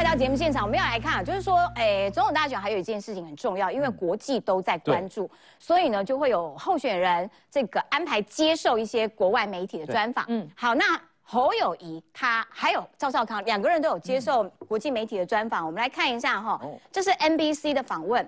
[0.00, 10.24] 回到节目现场，我们要来看啊，就是说，哎，总统大选还有一件事情很重要，因为国际都在关注，所以呢，就会有候选人这个安排接受一些国外媒体的专访。
[10.28, 16.58] 嗯，好，那侯友谊他还有赵少康两个人都有接受国际媒体的专访，我们来看一下哈，
[16.90, 18.26] 这是 NBC 的访问，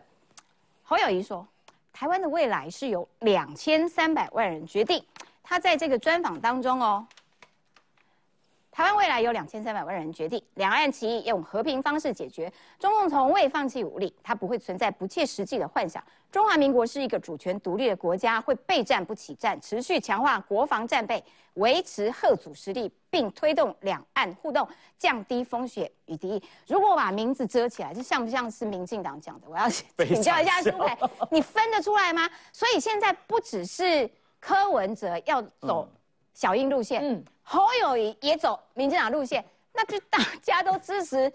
[0.83, 1.49] 侯友谊说，
[1.91, 5.03] 台湾的未来是由两千三百万人决定，
[5.43, 7.07] 他在这个专访当中哦。
[8.73, 12.51] 台湾未来有两千三百万人决定，两岸歧义用和平方式解决。
[12.79, 16.03] 中共从未放弃武力，它不会存在不切实际的幻想。
[16.31, 21.23] 中华民国是一个主权独立的国家，会备战不起战，持续强化国防战备，
[21.55, 26.43] 维持贺祖实力，并推动两岸互动，降低风险与敌意。
[26.67, 29.47] 如果把名字遮起来，这像不像是民进党讲的？
[29.51, 29.69] 我要
[30.07, 30.97] 请教一下苏培，
[31.31, 32.27] 你分得出来吗？
[32.55, 35.87] 所以现在不只是柯文哲要走。
[36.35, 41.31] 小英路线，嗯，侯友谊也走民进党路线，那就大家都支持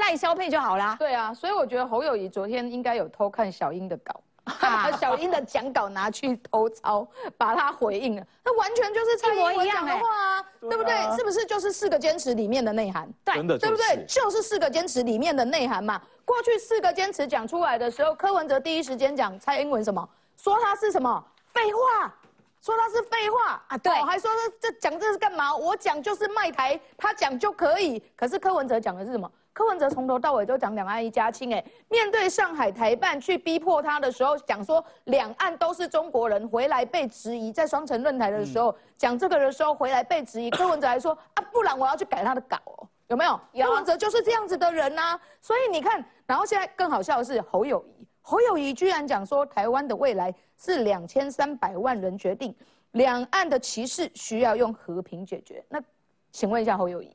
[0.00, 0.96] 赖萧佩就好啦。
[0.98, 4.20] 对啊，所以我觉得侯友谊昨天应该有偷看小英的稿，
[4.60, 8.26] 把 小英的讲稿拿去偷抄，把他回应了。
[8.44, 11.16] 那完全就是蔡英文讲的话啊，对不对？
[11.16, 13.08] 是不是就是四个坚持里面的内涵？
[13.24, 14.04] 对，对不对？
[14.06, 16.00] 就是四个坚持里面的内涵嘛。
[16.24, 20.08] 过去四个坚持讲出来的时候，柯文哲第一时间讲蔡英文什么？
[20.36, 21.24] 说他是什么？
[21.46, 22.14] 废话。
[22.62, 25.54] 说他是废话啊，对，还说这这讲这是干嘛？
[25.54, 28.00] 我讲就是卖台，他讲就可以。
[28.14, 29.30] 可是柯文哲讲的是什么？
[29.52, 31.52] 柯文哲从头到尾都讲两岸一家亲。
[31.52, 37.52] 哎，面对上海台办去逼迫他的时候，讲说两岸都是中国人，回来被质疑。
[37.52, 43.38] 在双城论坛的时候讲这个的时候，回来被质疑，柯文哲还说啊，不然我要去改他的稿哦，有没有？
[43.66, 45.18] 柯文哲就是这样子的人呐。
[45.40, 48.06] 所以你看，然后现在更好笑的是侯友谊。
[48.22, 52.54] 侯友谊居然讲说，台湾的未来是两千三百万人决定，
[52.92, 55.62] 两岸的歧视需要用和平解决。
[55.68, 55.82] 那
[56.30, 57.14] 请问一下侯友谊，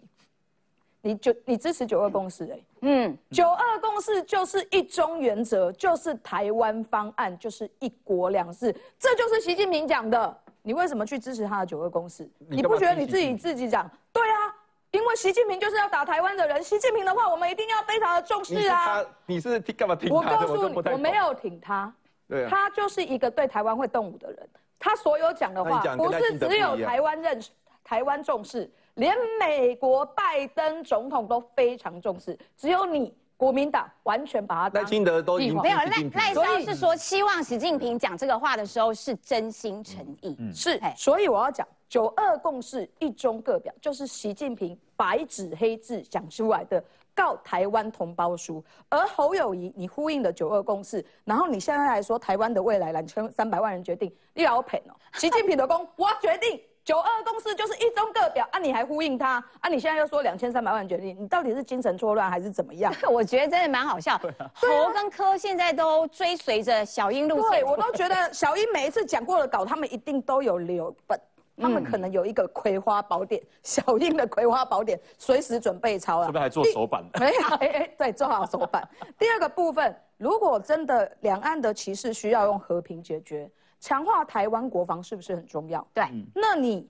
[1.01, 2.43] 你就你支持九二共识？
[2.51, 10.37] 哎，嗯，九二共识就是一中原则，就是台湾方案，就是一国两制，这就是习近平讲的。
[10.61, 12.29] 你为什么去支持他的九二共识？
[12.49, 14.46] 你不觉得你自己自己讲对啊？
[14.91, 19.03] 因为习近平就是要打台湾的人，习近平的话我们一定要非常的重视啊！
[19.25, 20.15] 你是听干嘛听他？
[20.15, 21.93] 我告诉你，我没有挺他，
[22.27, 24.49] 对，他就是一个对台湾会动武的人。
[24.79, 27.51] 他所有讲的话，不是只有台湾认识、
[27.83, 32.37] 台湾重视，连美国拜登总统都非常重视。
[32.55, 40.79] 只有你国民党完全把他赖清德都没有赖赖萧是说，希望习近平讲这个话的时候是真心诚意，是。
[40.95, 41.67] 所以我要讲。
[41.89, 46.83] 九二共识，一中各表，就是习近平白纸黑字讲出来的
[47.15, 48.63] 告台湾同胞书。
[48.89, 54.93] 而侯友谊，你呼应的九二共识，然后你现在来说台湾的未来两千三百万人决定，你老骗哦！
[55.13, 58.59] 习近平的功，我决定九二共识就是一中各表啊！
[58.59, 59.69] 你还呼应他啊？
[59.69, 62.93] 你现在又说两千三百万人决定，你到底是精神错乱还是怎么样？
[63.09, 64.17] 我觉得真的蛮好笑。
[64.53, 71.17] 侯跟柯现在都追随着小英路线，对我都觉得小英每一次讲过的稿，他们一定都有留本。
[71.59, 76.25] 他们可能有一个葵花宝典，小英的葵花宝典，随时准备抄啊。
[76.25, 77.03] 是不是还做手板？
[77.19, 78.87] 没有，哎哎，对，做好手板。
[79.17, 85.85] 第二个部分，如果真的两岸的歧视需要用和平解决，强化台湾国防是不是很重要？
[85.93, 86.05] 对。
[86.33, 86.87] 那你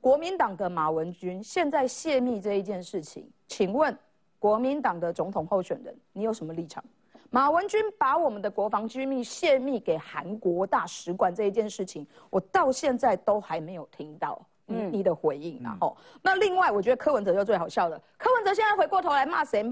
[0.00, 3.96] 国民党的马文君现在泄密这一件事情，请问
[4.40, 6.82] 国民党的总统候选人，你有什么立场？
[7.30, 15.60] 马文君把我们的国防机密泄密给韩国大使馆这一件事情，我到现在都还没有听到你的回应。
[15.62, 19.62] 然后，那另外我觉得柯文哲就最好笑了，柯文哲现在回过头来骂谁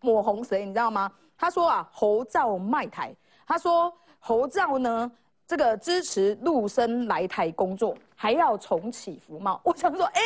[0.00, 1.12] 抹红谁，你知道吗？
[1.36, 3.14] 他说啊，侯兆卖台，
[3.46, 5.12] 他说侯兆呢
[5.46, 9.60] 这个支持陆生来台工作，还要重启服贸。
[9.62, 10.22] 我想说，哎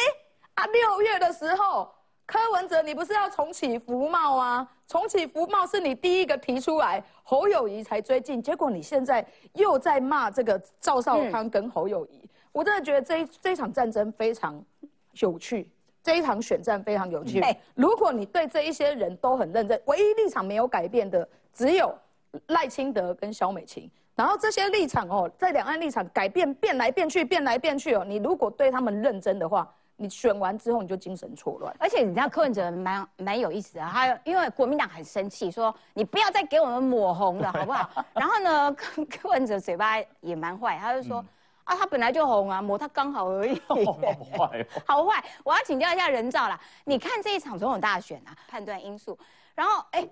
[0.55, 1.91] 啊，六月的时候。
[2.29, 4.69] 柯文哲，你不是要重启福茂啊？
[4.87, 14.63] 重启福茂是你第一个提出来，侯友谊才追进，结果你现在又在骂这个赵少康跟侯友谊，我真的觉得这一这一场战争非常
[15.21, 15.71] 有趣，
[16.03, 17.43] 这一场选战非常有趣。
[17.75, 21.95] 如果你对这一些人都很认真，唯一立场没有改变的只有
[22.49, 29.67] 赖清德跟萧美琴，然后这些立场哦，在两岸立场改变变来变去，变来变去哦，你如果对他们认真的话。
[30.01, 37.91] 你选完之后你就精神错乱，而且你知道柯文哲蛮蛮有意思的，他因为国民党很生气，说你不要再给我们抹红了，好不好？
[38.15, 41.19] 然后呢，柯柯文哲嘴巴也蛮坏，他就说
[41.65, 43.61] 啊，他本来就红啊，抹他刚好而已。
[43.67, 45.25] 好坏， 好坏！
[45.43, 49.19] 我要请教一下人造啦，你看这一场总统大选啊，判断因素，
[49.57, 50.09] 然后哎，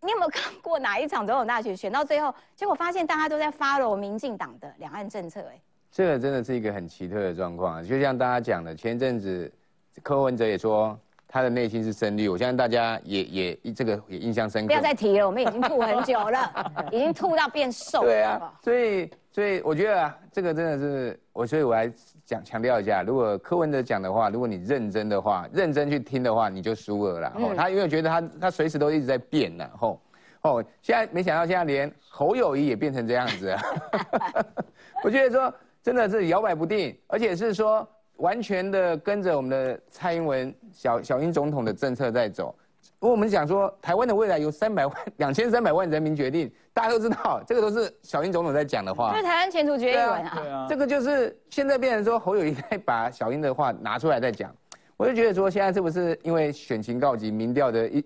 [0.00, 5.40] 你有没有看过哪一场总统大选选到最后，结果发现大家都在 follow 民进党的两岸政策？
[5.52, 5.60] 哎。
[5.98, 7.82] 这个真的是一个很奇特的状况啊！
[7.82, 9.52] 就像大家讲的，前阵子
[10.00, 10.96] 柯文哲也说
[11.26, 14.68] 他的内心是深绿，我相信大家也也这个也印象深刻。
[14.68, 18.02] 不要再提了，我们已经吐很久了， 已经吐到变瘦。
[18.02, 21.92] 对啊，所以所以我觉得啊，这个真的是我，所以我来
[22.24, 27.32] 讲强调一下，如果柯文哲讲的话，如果你认真的话，认真去听的话，你就输了啦。
[27.34, 30.00] 哦，他因为觉得他他随时都一直在变呢，吼
[30.42, 33.52] 哦，现在没想到现在连侯友谊也变成这样子，
[35.02, 37.88] 我觉得说真的是摇摆不定，而且是说。
[38.18, 42.52] 完全的跟着我们的蔡英文小小英总统的政策在走，
[42.98, 49.14] 我们讲说台湾的未来由三百万两千三百万人民决定，大家都知道这个都是小英总统在讲的话。
[49.16, 50.32] 是台湾前途决议文啊。
[50.34, 50.66] 对啊。
[50.68, 54.52] 这个就是现在变成说侯友谊在把小英的话拿出来在讲，
[54.96, 58.04] 我就觉得说现在是不是因为选情告急，民调的一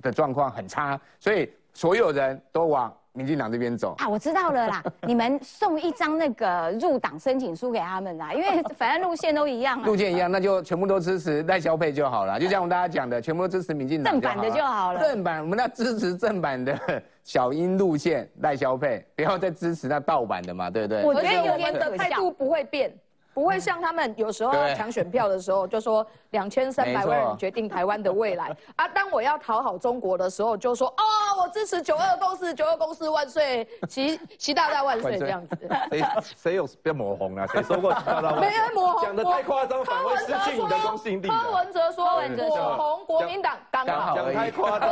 [0.00, 2.90] 的状况很差，所以所有人都往。
[3.12, 4.82] 民进党这边走啊，我知道了啦。
[5.02, 9.84] 你们送一张那个入党申请书给他们啦，因为反正路线都一样啊。
[9.84, 12.38] 路线一样，那就全部都支持赖萧配就好了。
[12.38, 15.00] 就像我们大家讲的，全部都支持民进党正版的就好了。
[15.00, 16.78] 正版，我们要支持正版的
[17.24, 21.04] 小英路线赖萧配，不要再支持那盗版的嘛，对不对？
[21.04, 22.92] 我觉得有点的态度不会变。
[23.40, 28.86] 不会像他们有时候抢选票的时候，就说两千三百万人决定台湾的未来 啊。
[28.88, 31.02] 当我要讨好中国的时候，就说哦，
[31.40, 35.56] 我支持九二共识，九二共识万岁，习 习大大万岁这样子。
[35.90, 36.04] 谁
[36.36, 37.46] 谁有要抹红啊？
[37.46, 38.32] 谁说过习大大？
[38.32, 41.26] 没人抹红，讲的太夸张，反而失去你的公信力。
[41.26, 44.86] 柯文哲说抹红国民党刚好，讲太夸张，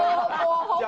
[0.81, 0.88] 讲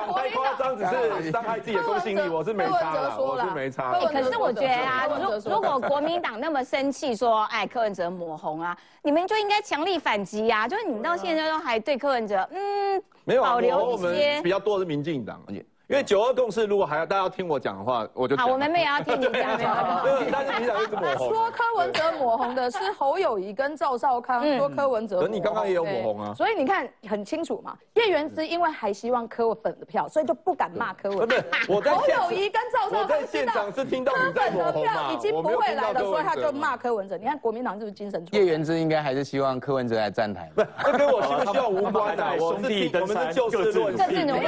[0.75, 2.29] 只是伤害自己的公信力。
[2.29, 3.99] 我是没差，我是没差。
[3.99, 7.41] 可是我觉得啊，如如果国民党那么生气说。
[7.51, 10.67] 哎，柯文哲抹红啊，你们就应该强力反击呀！
[10.67, 15.43] 就是你们到现在都还对柯文哲，嗯，没有保留一些比较多的民进党。
[15.91, 18.47] 因为九二共识，如果还要大家要听我讲的话，我就好。
[18.47, 20.21] 我们没有要听你讲， 没有。
[20.31, 21.27] 但是你讲一直抹红。
[21.27, 25.19] 说柯文哲抹红的是侯友谊跟赵少康，说柯文哲。
[25.19, 26.33] 可你刚刚也有抹红啊。
[26.33, 31.27] 所以你看很清楚嘛，叶元之因为还希望柯粉的票，所以就不敢骂柯文。
[31.27, 37.17] 不是，我在侯友谊跟赵少康现场是听到柯粉的票已经不会来了，所以他就骂柯文哲。
[37.17, 38.25] 你看国民党是不是精神？
[38.31, 40.49] 叶元之应该还是希望柯文哲来站台。
[40.55, 42.21] 不，这跟我希不希望无关的。
[42.39, 43.97] 兄弟登山，就事论事。
[43.97, 44.47] 政治努力，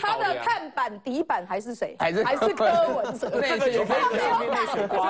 [0.00, 1.18] 他的看板底。
[1.18, 1.96] 底板还是谁？
[1.98, 3.28] 还是还是柯文哲？
[3.28, 3.96] 这 个有可以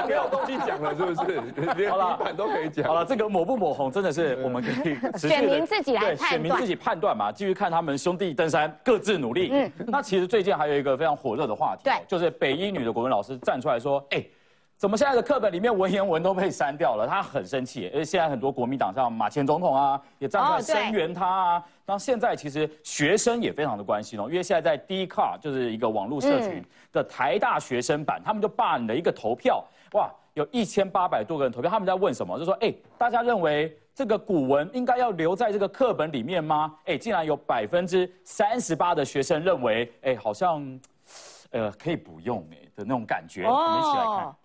[0.08, 1.40] 没有东西讲了，是不是？
[1.54, 1.86] 连底
[2.18, 2.86] 板都可以讲。
[2.86, 6.30] 好了，这个抹不抹红，真的是我们可以选民自己来判断。
[6.30, 9.50] 选民自己判断嘛，继续看他们兄弟登山，各自努力。
[9.52, 14.24] 嗯，那其实最近还有一个非常火热的话题，对，就是北一女的国文老师站出来说，哎。
[14.78, 17.04] 怎么现在的课本里面文言文都被删掉了？
[17.04, 21.64] 他很生气，而且现在很多国民党像马前总统啊，也站出来声援他啊。
[21.84, 29.64] 那现在其实学生也非常的关心哦，因为现在在 D Car 就是一个网络社群的台大学生版，他们就办了一个投票，
[29.94, 32.38] 哇，有一千八百多个人投票，他们在问什么？
[32.38, 36.72] 就说，哎，大家认为这个古文应该要留在这个课本里面吗？
[36.84, 40.80] 哎，竟然有百分之三十八的学生认为，哎，好像，
[41.50, 43.44] 呃，可以不用哎的那种感觉。
[43.44, 44.36] 我们一起来看。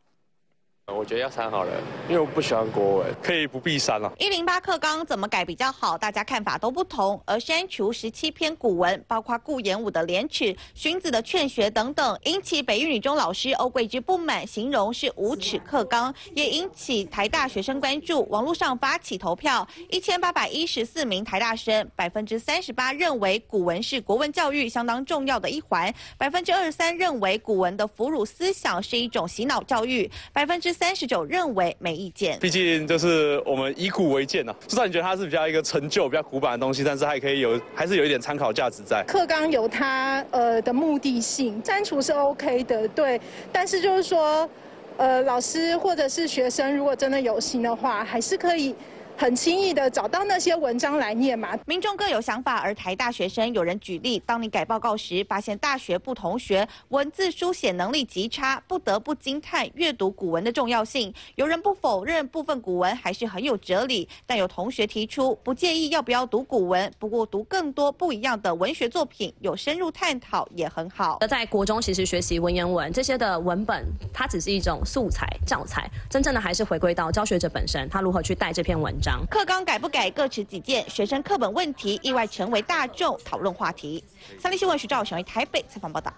[0.87, 1.71] 我觉得要删好了，
[2.09, 4.11] 因为我不喜欢国文，可以不必删了。
[4.19, 5.97] 一零八课纲怎么改比较好？
[5.97, 7.21] 大家看法都不同。
[7.25, 18.27] 而删除十七篇古文，包括顾炎武的《廉耻》、荀子的《劝学》等等，引起北一女中老师欧桂芝不满，形容是无耻课纲，也引起台大学生关注。
[18.29, 30.72] 网络上发起投票，一千八百一十四名台大生，百分之三十八认为古文是国文教育相当重要的一环，百分之二十三认为古文的俘虏思想是一种洗脑教育，百分之。
[30.73, 34.53] 三十九认为没意见，毕竟就是我们以古为鉴呐。
[34.67, 39.03] 就算你觉得它是比较一个陈旧、比较古板的东西，但是还可以有，还是有一点参考价值在。
[39.07, 43.21] 课纲有它呃的目的性，删除是 OK 的，对。
[43.51, 44.49] 但是就是说，
[44.97, 48.73] 呃，老师或者是学生如果真的有心的话，还是可以。
[49.15, 51.57] 很轻易的找到那些文章来念嘛？
[51.65, 61.13] 民众各有想法，而台大学生有人举例：当你改报告时，发现大学部同学文字书写能力极差，不得不惊叹阅读古文的重要性。
[61.35, 71.19] 有人不否认部分古文还是很有哲理，但有同学提出不介意要不要读古文，不过读更多不一样的文学作品，有深入探讨也很好。
[71.29, 78.93] 在国中其实学习文言文这些的文本，它只是一种素材教材，真正的还是回归到教学者本身，他如何去带这篇文。
[79.29, 84.01] 课纲改不改各持己见，学生课本问题意外成为大众讨论话题。
[84.39, 86.13] 三立新闻徐兆雄于台北采访报道。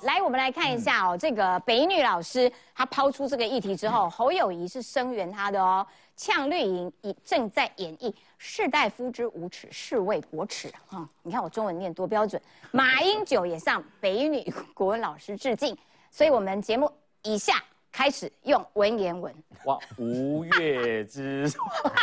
[0.00, 5.86] 来，我们来看一下哦，这个北女老师她抛出这个议题之后，侯友谊是声援她的哦。
[6.16, 11.06] 呛绿营已正在演绎士大夫之无耻，是为国耻啊！
[11.22, 12.40] 你看我中文念多标准。
[12.70, 15.76] 马英九也向北女国文老师致敬，
[16.10, 16.90] 所以我们节目
[17.24, 17.62] 以下
[17.92, 19.32] 开始用文言文。
[19.66, 21.46] 哇，吴越之。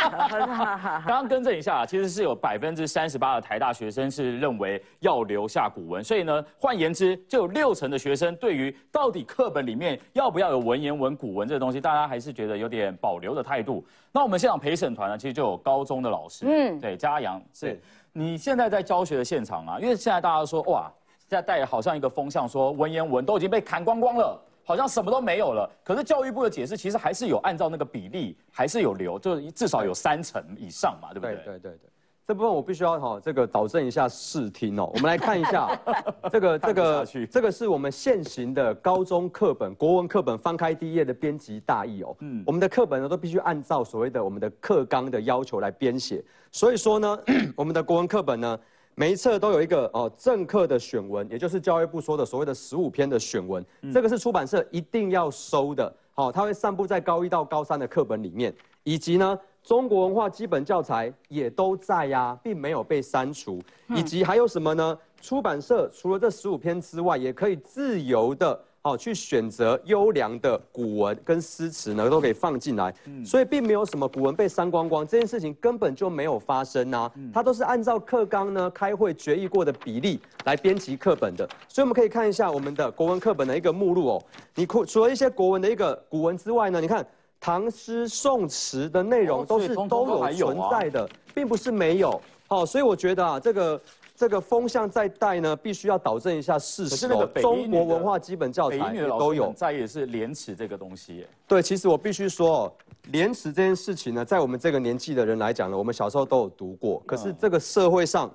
[0.00, 13.84] 刚刚更正一下，其实是有百分之三十八的台大学生是认为要留下古文，所以呢，换言之，就有六成的学生对于到底课本里面要不要有文言文、古文这个东西，大家还是觉得有点保留的态度。
[14.12, 17.78] 那我们现场陪审团呢，其实就有高中的老师，嗯，对，嘉阳是。
[18.12, 24.40] 你现在在教学的现场啊，因为现在大家说哇，现在带好像一个风向，说文言文都已经被砍光光了。
[24.70, 31.34] 好像什么都没有了，可是教育部的解释其实还是有按照那个比例，还是有留，就至少有三成以上嘛，对不对？
[31.34, 31.90] 对对对对，
[32.24, 34.88] 这部分我必须要哈这个导正一下视听哦。
[34.94, 35.76] 我们来看一下
[36.30, 42.16] 这个这个这个是我们现行的高中课本国文课本翻开第一页的编辑大意哦。
[42.20, 47.18] 嗯，我们的课本呢都必须按照所谓的我们的课纲的要求来编写，所以说呢，
[47.56, 48.56] 我们的国文课本呢。
[49.00, 55.90] 每一册都有一个哦正课的选文，也就是教育部说的所谓的十五篇的选文，这个是出版社一定要收的。
[56.12, 63.58] 好，它会散布在高一到高三的课本里面，以及呢中国文化基本教材也都在呀，并没有被删除。
[63.96, 64.98] 以及还有什么呢？
[65.22, 68.60] 出版社除了这十五篇之外，也可以自由的。
[68.82, 87.06] 好，去选择优良的古文跟诗词呢，都可以放进来，所以并没有什么古文被删光光这件事情根本就没有发生啊，它都是按照课纲呢开会决议过的比例来编辑课本的，所以我们可以看一下我们的国文课本的一个目录哦，你除了一些国文的一个古文之外呢，你看
[87.38, 92.18] 唐诗宋词的内容都是都有存在的，并不是没有，
[92.48, 93.78] 好，所以我觉得啊这个。
[94.20, 97.08] 这个风向在带呢，必须要导正一下事实。
[97.40, 101.26] 中国文化基本教材都有在意是廉耻这个东西。
[101.48, 102.70] 对，其实我必须说，
[103.04, 107.02] 廉耻这件事情呢，在我们这个年纪的人来讲呢，我们小时候都有读过。
[107.06, 108.30] 可是这个社会上，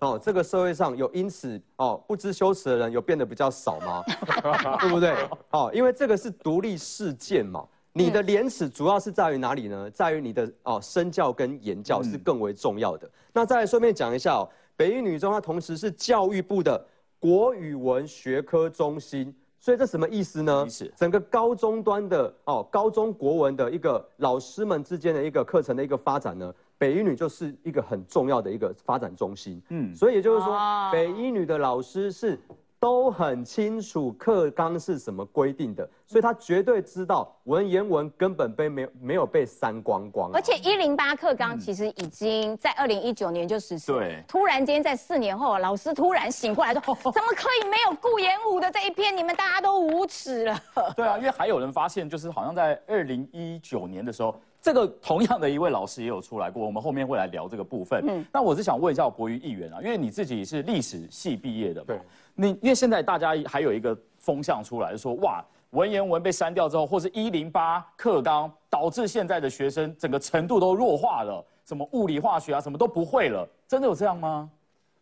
[0.00, 4.04] 哦，这个社会上有因此哦不知羞耻的人有变得比较少吗？
[4.80, 5.16] 对不对？
[5.52, 7.64] 哦，因为这个是独立事件嘛。
[7.94, 9.90] 你的廉耻主要是在于哪里呢？
[9.90, 13.10] 在于你的哦身教跟言教是更为重要的。
[13.32, 14.46] 那再来顺便讲一下哦。
[14.76, 16.86] 北一女中，它同时是教育部的
[17.18, 20.66] 国语文学科中心，所以这什么意思呢？
[20.96, 29.62] 整个高中端的哦，高中国文的一个老师们之间的一个课程的一个发展呢，北一女就是一个很重要的一个发展中心。
[29.68, 30.58] 嗯，所以也就是说，
[30.90, 32.38] 北一女的老师是。
[32.82, 40.32] 都很清楚课纲是什么规定的，所以他绝对知道文言文根本被没有没有被删光光。
[40.34, 43.92] 而且一零八课纲其实已经在二零一九年就实施。
[43.92, 44.20] 对。
[44.26, 46.80] 突然间在四年后，老师突然醒过来说：
[47.12, 49.16] “怎么可以没有顾炎武的这一篇？
[49.16, 50.60] 你们大家都无耻了。
[50.96, 56.66] ”对啊，因为还有人发现，就是好像在二零一九年的时候，这个同样的一位老师也有出来过。
[56.66, 58.04] 我们后面会来聊这个部分。
[58.08, 58.26] 嗯。
[58.32, 61.80] 那我是想问一下博瑜议员啊，因为你自己是历史系毕业的。
[61.84, 62.00] 对。
[62.34, 74.50] 你因为现在大家还有一个风向出来，说哇文言文被删掉之后，或是一零八课纲导致现在的学生整个程度都弱化了，什么物理化学啊什么都不会了，真的有这样吗？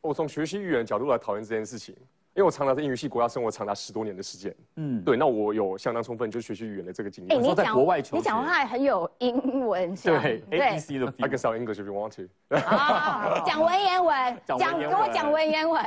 [0.01, 1.95] 我从学习语言角度来讨论这件事情。
[2.35, 7.43] 因为我长达在英语系国家生活长达十多年的时间，嗯，对，那我有相当充分就是学习语言的这个经验。
[7.43, 11.13] 你在国外求你讲话很有英文，对，A B C 的。
[11.19, 12.57] I can say English if you want to。
[12.57, 15.83] 啊，讲文言文， 讲跟我讲文言文。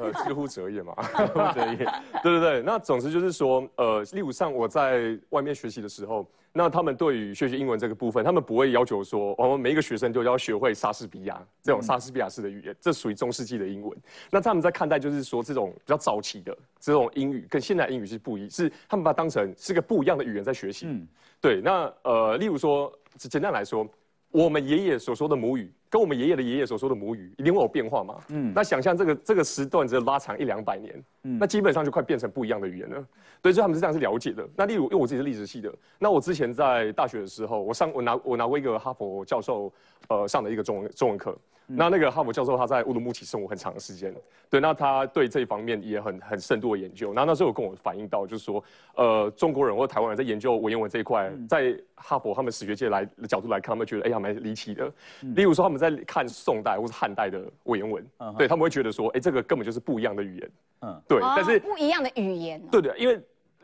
[0.00, 0.94] 呃， 几乎折页嘛，
[1.54, 1.76] 折页。
[2.22, 6.28] 对对对，那总之就是说，呃，例如上我在外面学习的时候。
[6.56, 13.96] 那他们对于学习英文这个部分，他们不会要求说，我们每一个学生都要学会莎士比亚这种莎士比亚式的语言，这属于中世纪的英文。
[14.30, 20.86] 那他们在看待就是说，这种比较早期的这种英语跟现代英语是不一，是他们把它当成是个不一样的语言在学习。
[20.88, 21.06] 嗯，
[21.40, 21.60] 对。
[21.60, 23.86] 那呃，例如说，简单来说。
[24.32, 28.16] 我们爷爷所说的母语，跟我们爷爷的爷爷所说的母语，一定会有变化嘛？
[28.28, 33.04] 嗯，那想象这个这个时段只有拉长一两百年，嗯，那基本上就快变成不一样的语言了。
[33.40, 34.46] 对，所以他们是这样是了解的。
[34.56, 39.72] 那例如，因为我自己是历史系的，那我之前在大学的时候，我上我拿我拿过一个哈佛教授，
[40.08, 41.36] 呃，上的一个中文中文课。
[41.68, 44.14] 那那个哈佛教授他在乌鲁木齐生活很长的时间，
[44.48, 47.12] 对，那他对这一方面也很很深度的研究。
[47.12, 48.62] 那那时候有跟我反映到，就是说，
[48.94, 54.88] 呃，中国人或台湾人在研究文言文这一块，在哈佛他们史学界来角度来看，他们觉得哎呀蛮离奇的。
[55.34, 58.06] 例如说他们在看宋代或是汉代的文言文，
[58.38, 60.50] 对他们会觉得说，哎，这个根本就是不一样的语言。
[60.82, 62.60] 嗯，对，但是不一样的语言。
[62.70, 63.20] 对的，因为。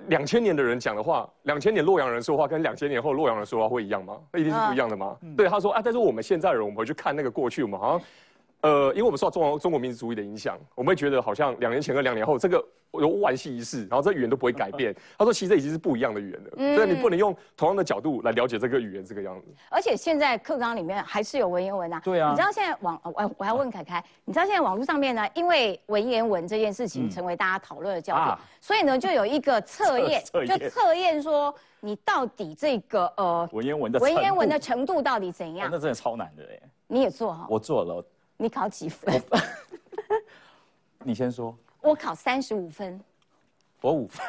[0.09, 4.19] 两千年的人讲的话，两千年洛阳人说话跟两千年后洛阳人说话会一样吗？
[4.33, 5.17] 那一定是不一样的吗？
[5.37, 8.01] 对，他说啊，但是我们现在人，我们回去看那个过去，我们好像
[8.63, 14.95] 呃，因为我们受到中中国民族主义的影响，我们会觉得好像两年前和两年后这个有万系一世，然后这语言都不会改变。
[15.19, 19.49] 他说，其实这已经是不一样的语言了，所以你不能用同样的角度来了解这个语言这个样子。
[19.69, 22.01] 而且现在课纲里面还是有文言文啊。
[22.05, 22.31] 对啊。
[22.31, 35.69] 你知道现在网我我要问凯凯，你知道现在网络上面呢，因为文言文这件事情成为大家讨论的焦点，所以呢就有一个测验，就测验说你到底这个呃文言文的文言文的程度到底怎样？
[35.69, 36.61] 那真的超难的哎。
[36.87, 37.47] 你也做哈？
[37.51, 38.05] 我做了。
[38.43, 39.23] 你考几分？
[41.05, 41.57] 你先说。
[41.81, 43.01] 我考三十五分。
[43.81, 44.21] 我五分。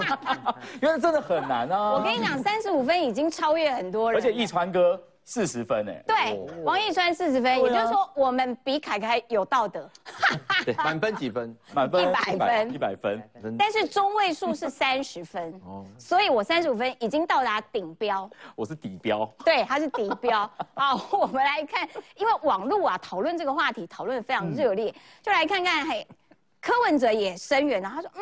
[0.82, 1.92] 因为真的很难啊！
[1.96, 4.20] 我跟你讲，三十五分已经超越很多人。
[4.20, 5.02] 而且一川哥。
[5.24, 9.88] 四十分哎，对，王一川四十分，也就是说我们比凯凯有道德。
[10.64, 11.56] 对，满分几分？
[11.72, 13.56] 满分一百分，一百分。
[13.56, 18.28] 但是中位数是 三十分，哦，所以我三十五分已经到达顶标。
[18.56, 19.24] 我是底标。
[19.44, 20.48] 对，他是底标。
[20.74, 26.06] 好，我们来看，因为网络啊讨论这个话题讨论的非常热烈，就来看看嘿，
[26.60, 28.20] 柯文哲也声援了，他说，嗯，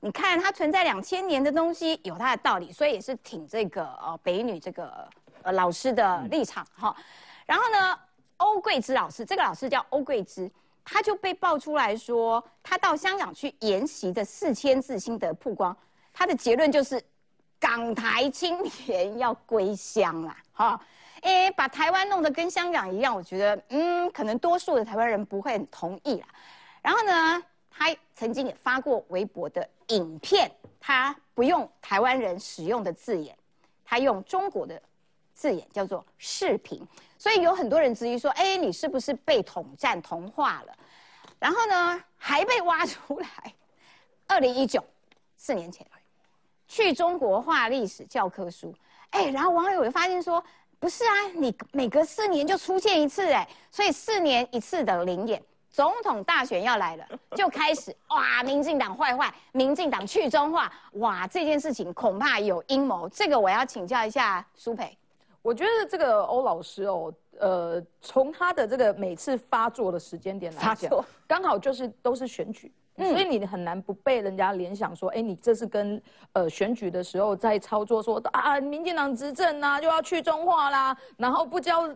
[0.00, 5.08] 你看他存在两千年的东西有他的道理，所以也是挺这个呃北女这个。
[5.48, 6.94] 呃，老师的立场哈，
[7.46, 7.98] 然后呢，
[8.36, 10.50] 欧桂芝老师，这个老师叫欧桂芝，
[10.84, 15.74] 他就被爆出来说，他到香港去研习的四千字心得曝光，
[16.12, 17.02] 他的结论就是
[17.58, 20.78] 港台青年要归乡啦，哈，
[21.22, 26.26] 诶，把台湾弄得跟香港一样，我觉得，嗯，可能多数的台湾人不会很同意啦。
[26.82, 33.34] 然后呢，他曾经也发过微博的影片，他不用台湾人使用的字眼，
[33.82, 34.78] 他用中国的。
[35.38, 36.84] 字眼叫做视频，
[37.16, 40.76] 所以有很多人质疑说：“哎，你是不是被统战同化了？”
[41.38, 43.54] 然后呢，还被挖出来，
[44.26, 44.82] 二零一九
[45.36, 45.86] 四年前
[46.66, 48.74] 去中国化历史教科书，
[49.10, 50.42] 哎，然后网友就发现说
[50.80, 55.40] ：“不是啊，你每隔四年就出现一次，哎，所以四年一次的灵眼，
[55.70, 63.08] 总统大选要来了，就开始哇，民进党坏坏，民进党去中化，哇，这件事情恐怕有阴谋。
[63.08, 64.98] 这个我要请教一下苏培。”
[65.48, 70.92] 我觉得这个欧老师哦，呃，从他的这个每次发作的时间点来讲，
[71.26, 75.98] 刚好就是都是选举，所以你很难不被人家联想说，哎，你这是跟
[76.34, 81.88] 呃选举的时候在操作，说啊，民进党执政啊，就要去中化啦，然后不交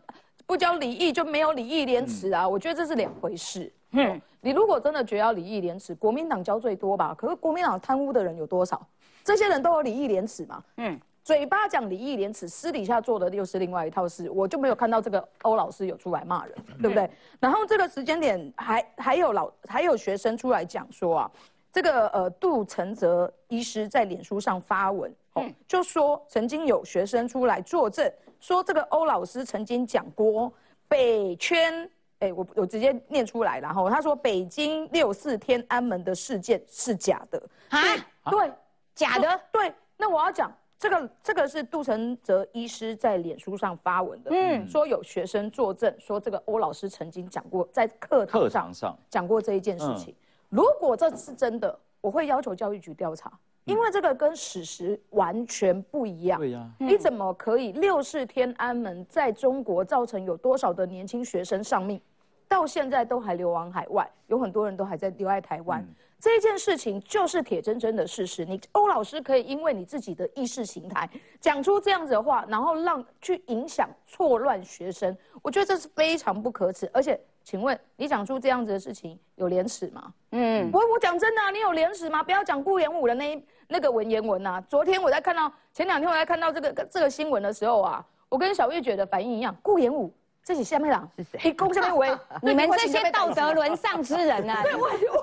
[0.47, 3.71] 不交礼义就没有礼义廉耻啊，我觉得这是两回事。
[3.91, 7.15] 嗯，你如果真的觉得要礼义廉耻，国民党交最多吧？
[7.19, 8.81] 可是国民党贪污的人有多少？
[9.23, 10.65] 这些人都有礼义廉耻吗？
[10.79, 10.99] 嗯。
[11.25, 17.09] 嘴巴讲礼义廉耻，私底下做的又是另外一套事，我就没有看到这个欧老师有出来骂人，对不对？
[17.39, 21.31] 然后这个时间点还还有老还有学生出来讲说啊，
[21.73, 30.53] 这个呃杜承泽医师在脸书上发文，嗯，就说曾经有学生出来作证，说这个欧老师曾经讲过
[30.89, 37.81] 北圈，哎，我我直接念出来，然后他说北京六四天安门的事件是假的啊，
[38.29, 38.51] 对，
[38.93, 40.53] 假的，对，那我要讲。
[40.83, 50.13] 这个这个是杜承泽医师在脸书上发文的，嗯，说有学生作证，说这个欧老师曾经讲过在课堂上讲过这一件事情。
[50.49, 56.41] 如果这是真的，我会要求教育局调查，因为这个跟史实完全不一样。
[56.41, 62.01] 对呀，你怎么可以六世天安门在中国造成有多少的年轻学生丧命，
[62.49, 65.87] 到现在都还流亡海外，有很多人都还在留在台湾。
[66.23, 68.45] 这件事情就是铁铮铮的事实。
[68.45, 76.89] 你欧老师可以因为你自己的意识形态讲出这样子的话，然后让去影响错乱学生，我觉得这是非常不可耻。
[76.95, 80.15] 而且，请问你讲出这样子的事情有廉耻吗？
[80.31, 82.23] 嗯，我我讲真的，你有廉耻吗？
[82.23, 84.61] 不要讲顾炎武的那那个文言文啊。
[84.69, 90.15] 昨天我在看到，前两天我在看到这个这个新闻的时候啊，我跟小月姐的反应一样，顾炎武。
[90.45, 91.39] 这是下面党是谁？
[91.49, 92.09] 你攻下面为
[92.43, 94.61] 你们这些道德沦丧之人啊！
[94.67, 95.22] 对，我完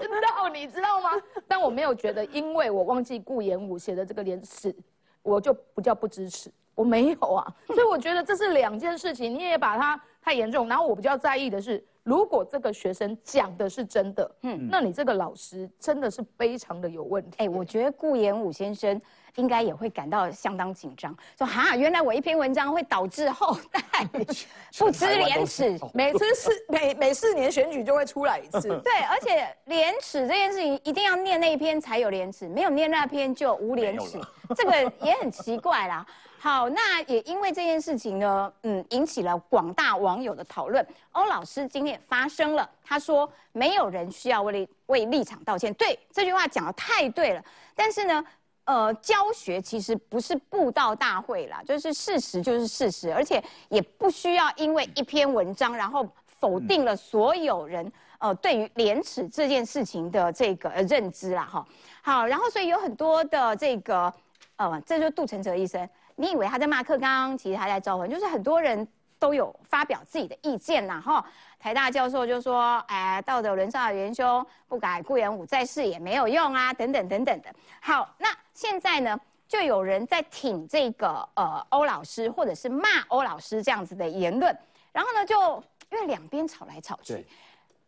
[0.00, 1.10] 知道，你知道吗？
[1.48, 4.74] 但我没有觉得，因为我忘记顾炎武写的这个连词，
[5.22, 6.50] 我就不叫不支持。
[6.74, 10.68] 我没有啊，所以我觉得这是两件事情，你也把它太严重。
[10.68, 17.36] 然后我比较在意的是，如果这个学生讲的是真的，嗯，那你这个老师真的是非常的有问题。
[17.38, 19.00] 哎，我觉得顾炎武先生。
[19.36, 23.80] 应该也会感到相当紧张，说哈，原来我一篇文章会导致后代
[24.78, 28.68] 不知廉耻，每次四 每每四年选举就会出来一次。
[28.80, 34.20] 对，而且廉耻这件事情一定要念那一篇才有廉耻，没有念那篇就无廉耻，
[34.54, 36.04] 这个也很奇怪啦。
[36.38, 40.86] 好，那也因为这件事情呢，嗯，引起了广大网友的讨论。
[41.12, 45.72] 欧老师今天也发声了，他说没有人需要为为立场道歉。
[45.74, 47.44] 对，这句话讲的太对了，
[47.74, 48.24] 但是呢。
[48.66, 61.64] 呃，教学其实不是布道大会啦，就是事实就是事实，而且也不需要因为一篇文章，然后否定了所有人呃对于廉耻这件事情的这个认知啦哈。
[62.02, 64.12] 好，然后所以有很多的这个
[64.56, 68.86] 呃，这就是杜承哲医生，你以为他在骂克刚，其实他在招魂，就是很多人
[69.20, 71.24] 都有发表自己的意见呐哈。
[71.58, 77.52] 台大教授就说，哎，道德沦丧的元凶，不改顾炎武在世也没有用啊，等等等等的。
[77.80, 79.18] 好，那现在呢？
[79.48, 84.58] 就有人在挺这个呃欧老师，或者是骂欧老师这样子的言论，
[84.90, 87.24] 然后呢，就因为两边吵来吵去，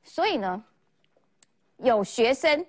[0.05, 0.63] 所以呢，
[1.79, 2.65] 有学生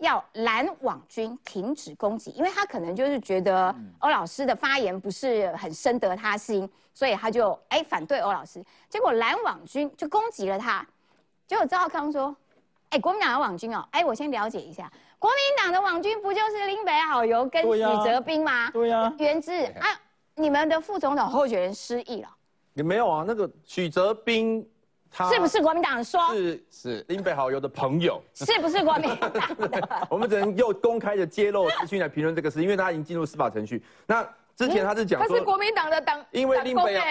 [0.00, 10.86] 要蓝网军停止攻击，因为他可能就是觉得欧老师的发言不是很深得他心，所以他就哎反对欧老师，结果蓝网军就攻击了他，
[11.46, 12.34] 结果赵浩康说，
[12.88, 14.90] 哎国民党的网军哦，哎我先了解一下。
[15.18, 18.70] 国民党的网军不就是林北好友跟许哲斌吗？
[18.70, 20.00] 对呀，原志啊，
[20.34, 22.28] 你们的副总统候选人失忆了？
[22.72, 23.24] 你没有啊？
[23.28, 24.66] 那个许哲斌，
[25.10, 26.20] 他是不是国民党说？
[26.32, 30.06] 是是林北好友的朋友，是不是国民党的？
[30.08, 33.82] 我们只能用公开的揭露资讯来评论这个事，因为他已经进入司法程序。
[34.06, 37.04] 那之前他是讲，他是国民党的党，因为林北啊，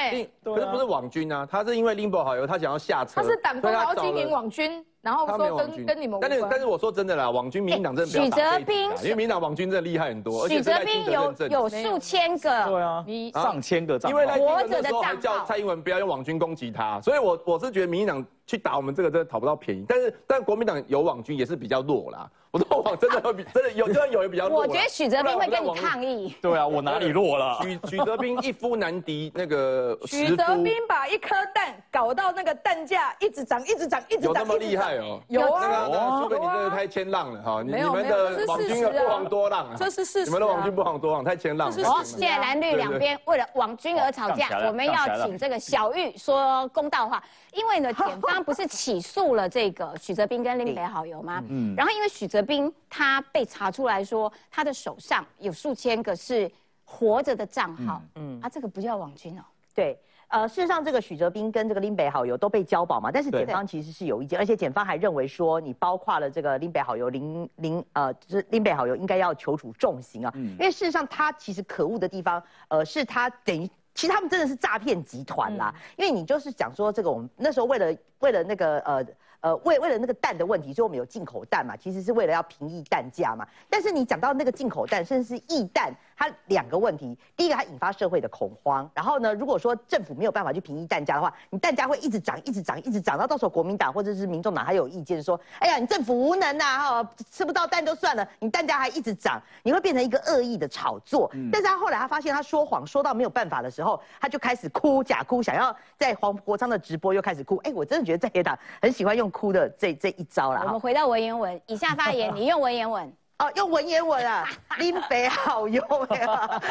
[0.44, 1.48] 可是不是网军啊？
[1.50, 4.86] 他是因为林北好友，他想要下车，他是党工，然后经营网军。
[5.02, 22.30] 然后说跟跟你们，但是但是我说真的啦，网军民党真的许哲斌，因为民党网军真的厉害很多，许哲斌有有数千个，对啊，上千个账号，因为活着的账叫蔡英文不要用网军攻击他，所以我我是觉得民进党去打我们这个真的讨不到便宜，但是但国民党有网军也是比较弱啦。
[22.52, 24.60] 我的网真的会比真的有，真的有也比较弱。
[24.62, 26.36] 我觉得许哲斌会跟你抗议。
[26.42, 27.60] 对啊，我哪里弱了？
[27.62, 35.22] 许许哲斌一夫难敌，那个许哲斌把一颗蛋搞到那个蛋价一直涨，一直涨，一直涨，有那么厉害哦？
[35.28, 37.62] 有啊，苏菲，你真的太谦让了哈！
[37.64, 40.26] 你们的网军不遑多让啊，这是事实。
[40.26, 41.72] 你们的网军不遑多让，太谦让。
[41.72, 47.24] 好，现在蓝绿两边为了网军而吵架，我们要请这个小玉说公道话。
[47.52, 51.44] 因为呢，检方不是起诉了这个许哲斌跟林北好友吗？
[51.48, 51.76] 嗯。
[51.76, 56.50] 然后因为许哲斌他被查出来说他的手上有数千个是
[56.84, 59.44] 活着的账号，嗯，啊，这个不叫网军哦。
[59.76, 59.98] 对，
[60.28, 73.70] 呃，事实上这个许哲斌跟这个林北好友都被交保嘛，但是检方其实是有意见，而且检方还认为说你包括了这个林北好友林林呃，就是林北好友应该要求处重刑啊，因为事实上他其实可恶的地方，呃，是他等于。
[73.96, 79.06] 其实他们真的是诈骗集团啦，因为你就是讲说这个，我们那时候为了为了那个呃。
[79.42, 83.48] 呃，为为了那个蛋的问题，所以我们有进口蛋嘛，其实是为了要平抑蛋价嘛。
[83.70, 101.32] 但是你讲到那个进口蛋，甚至是易蛋，它两个问题，第一个它引发社会的恐慌，然后呢，如果说政府没有办法去平抑蛋价的话，你蛋价会一直涨，一直涨，一直涨，到到时候国民党或者是民众党还有意见说，哎呀，你政府无能呐，哈，吃不到蛋就算了，你蛋价还一直涨，你会变成一个恶意的炒作。
[101.50, 107.56] 但是他后来他发现他说谎说到没有办法的时候，他就开始哭假哭，想要在黄国昌的直播又开始哭。
[107.64, 109.30] 哎，我真的觉得在野党很喜欢用。
[109.32, 110.64] 哭的这这一招啦。
[110.66, 113.14] 我们回到文言文，以下发言， 你用文言文。
[113.40, 114.46] 哦，用文言文啊，
[114.78, 116.62] 林北好用呀，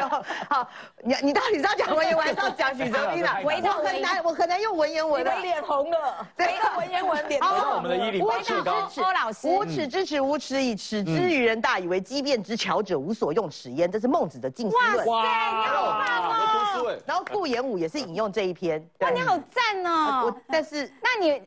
[0.50, 0.68] 好，
[1.02, 3.30] 你你到底是要讲文言文，还是要讲许哲斌的？
[3.42, 5.34] 我很难，我很难用文言文的。
[5.40, 7.76] 脸红了，对，文言文脸红。
[7.76, 13.90] 我们的伊犁八尺高，欧老师，无耻之耻，无耻以耻之于人大，以为机变之巧者无所用齿焉。
[13.90, 15.06] 这是孟子的近思论。
[15.06, 15.28] 哇塞，
[15.58, 16.96] 你好棒哦！
[17.06, 18.86] 然后顾炎武也是引用这一篇。
[18.98, 20.36] 哇，你好赞哦！
[20.46, 21.42] 但是，那你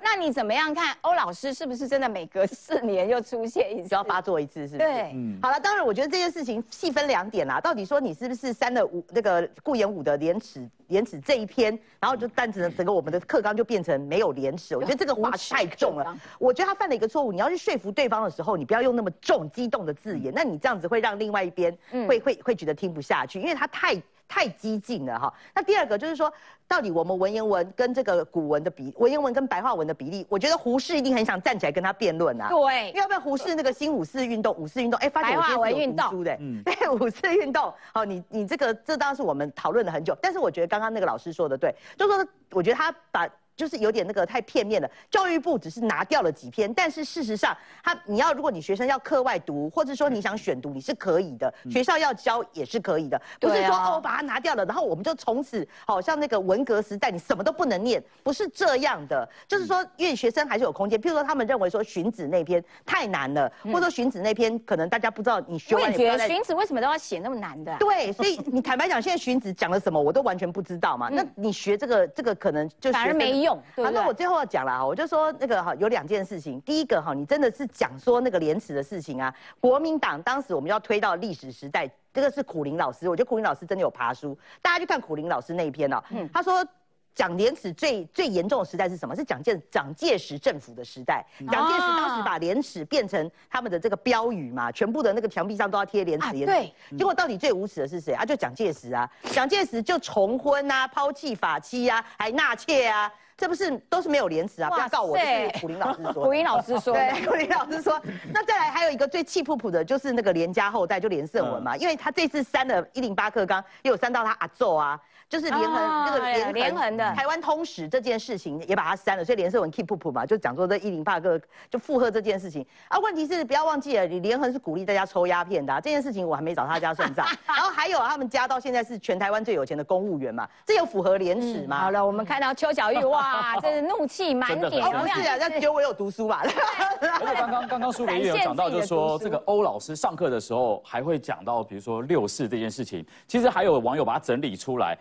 [0.00, 4.03] 那你怎么样看欧老师是不是真的每隔四年又出现一次？
[4.04, 4.78] 要发作一次是不？
[4.78, 7.60] 对，嗯，好了，当然，我觉得这件事情细分两点啦。
[7.60, 14.76] 到底说你是不是删了五那个顾炎武的廉耻廉耻这一篇，然后就单子整个我们的课纲就变成没有廉耻？
[14.76, 16.16] 我觉得这个话太重了。
[16.38, 24.00] 我觉得他犯了一个错误，你要去说服对方的时候，你不要用那么重激动的字眼，那你这样子会让另外一边会会会觉得听不下去，因为他太。
[24.28, 25.32] 太激进了哈。
[25.54, 26.32] 那第二个就是说，
[26.66, 32.48] 到底我们文言文跟这个古文的比，文言文跟白话文的比例，我觉得胡适一定很想站起来跟他辩论啊。
[32.48, 34.54] 对，要不要胡适那个新五四运动？
[34.56, 36.36] 五四运动，哎，发现我是有读书的。
[36.40, 43.28] 嗯， 对，五四运动，好，你你这个这当然是我们讨论了很久，但是我觉得刚刚那个老师说的对，就是说，我觉得他把。
[43.56, 44.90] 就是有点那个太片面了。
[45.10, 51.52] 教育部只是拿掉了几篇，但是事实上，他你要如果你学生要课外读，或者说你想选读，你是可以的。
[51.70, 59.28] 学校要教也是可以的，不是说哦把它拿掉了，然后我们就从此好像那个文革时代你什么都不能念，不是这样的。
[59.46, 61.00] 就是说，因为学生还是有空间。
[61.00, 67.76] 譬如说，他们认为说荀子那篇太难了，或者说荀子那篇可能大家不知道，你学完也觉得荀子为什么都要写那么难的？
[67.78, 71.08] 对，所以你坦白讲，现在荀子讲了什么，我都完全不知道嘛。
[71.10, 73.94] 那你学这个这个可能就反而没用，对不对？
[73.94, 76.60] 那我最后要讲了哈，我就说那个哈有两件事情。
[76.62, 79.32] 第一个哈，你真的是讲说那个廉耻的事情啊。
[79.60, 86.02] 国民党当时我们要推到历史时代，这个是苦林老师，我觉得苦林老师真的有爬书，大家去看苦林老师那一篇哦。
[86.10, 86.66] 嗯，他说
[87.14, 89.14] 讲廉耻最最严重的时代是什么？
[89.14, 91.24] 是蒋介蒋介石政府的时代。
[91.48, 96.44] 蒋介石当时把廉耻变成他们的这个标语嘛，全部的那个墙壁上都要贴廉耻。
[96.44, 96.74] 对。
[96.98, 98.24] 结果到底最无耻的是谁啊？
[98.24, 99.08] 就蒋介石啊！
[99.30, 103.12] 蒋介石就重婚啊，抛弃法妻啊，还纳妾啊。
[103.36, 104.70] 这不是都是没有廉耻啊！
[104.70, 105.24] 不要告我，是
[105.60, 106.12] 古林老师说。
[106.24, 108.00] 古林老师说，对，古林老师说。
[108.32, 115.00] 那再来还有一个最气噗噗的，就是那个连家后代，就连胜文嘛，因为他这次删了一零八课纲，又有删到他阿奏啊。
[115.26, 122.98] 就是连横那个连连横的台湾通史这件事情也把他删了，所以连胜文 keep 普普嘛，就讲说这一零八个就附和这件事情啊。
[122.98, 127.26] 问题是不要忘记了，你连横是鼓励大家抽鸦片的这件事情，我还没找他家算账。
[127.48, 131.80] 然后还有他们家到现在是全台湾最有钱的公务员嘛，这有符合廉耻吗？
[131.80, 133.23] 好了，我们看到邱小玉哇，
[133.60, 134.70] 真是怒气满点。
[134.70, 136.42] 不是啊，那觉得我有读书吧？
[137.00, 144.96] 而且刚刚刚刚苏北也有讲到，就是说这个欧老师上课的时候还会讲到，比如说六四这件事情，其实还有网友把它整理出来。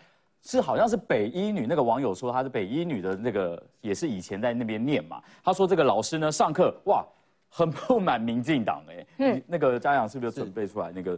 [0.46, 7.02] 是好像是北医女那个网友说她是北医女的那个也是以前在那边念嘛，他说这个老师呢上课哇
[7.48, 11.18] 很不满民进党哎，嗯，那个家长是不是准备出来那个？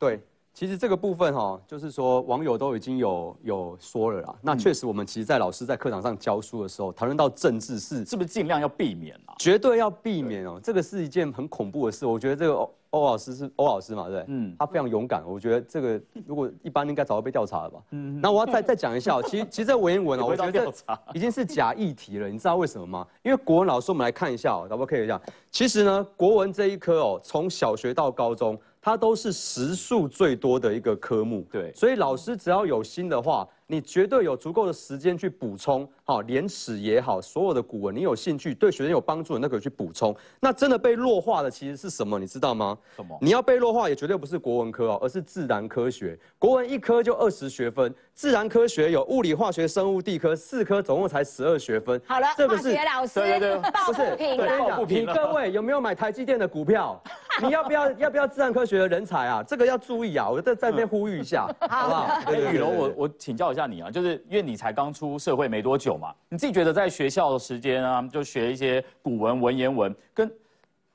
[0.00, 0.18] 对，
[0.56, 4.34] 其实这个部分哈，就是说网友都已经有有说了啦。
[4.40, 9.34] 那确实我们其实，在老师在课堂上教书的时候，讨论到政治是是不是尽量要避免啊？
[9.38, 12.06] 绝对要避免哦，这个是一件很恐怖的事。
[12.06, 12.66] 我觉得这个。
[12.90, 14.08] 欧老师是欧老师嘛？
[14.08, 15.22] 对，嗯，他非常勇敢。
[15.26, 17.78] 我觉得这个如果一般应该早就被调查了吧？
[17.90, 20.72] 嗯，那我要再再讲一下， 其实其实这文言文哦，我觉得
[21.12, 22.26] 已经是假议题了。
[22.26, 23.06] 你知道为什么吗？
[23.22, 25.20] 因为国文老师，我们来看一下哦，可不可以这样？
[25.50, 31.44] 其实呢，国文这一科哦，从小学到高中，它都是时数最多的一个科目。
[31.50, 33.44] 对，所以老师只要有心的话。
[33.68, 40.14] 你绝对有足够的时间去补充，好，廉耻也好，所有的古文，你有兴趣对学生有帮助的那个去补充。
[40.38, 42.16] 那真的被弱化的其实是什么？
[42.16, 42.78] 你知道吗？
[42.94, 43.18] 什么？
[43.20, 46.16] 你要被弱化也绝对不是国文科哦，而是自然科学。
[46.38, 52.00] 国文一科就二十学分，自然科学有物理、化学、生物、地科四科，总共才十二学分。
[52.06, 55.06] 好了，化学老师，对对对，不是，对，不平。
[55.06, 57.02] 各位有没有买台积电的股票？
[57.42, 59.42] 你要不要要不要自然科学的人才啊？
[59.42, 60.30] 这个要注意啊！
[60.30, 62.32] 我在在那边呼吁一下，好不好？
[62.32, 70.28] 雨龙，我我请教一下你啊，就是因为你才刚出社会没多久嘛，你自己觉得在学校的时间啊，就学一些古文文言文，跟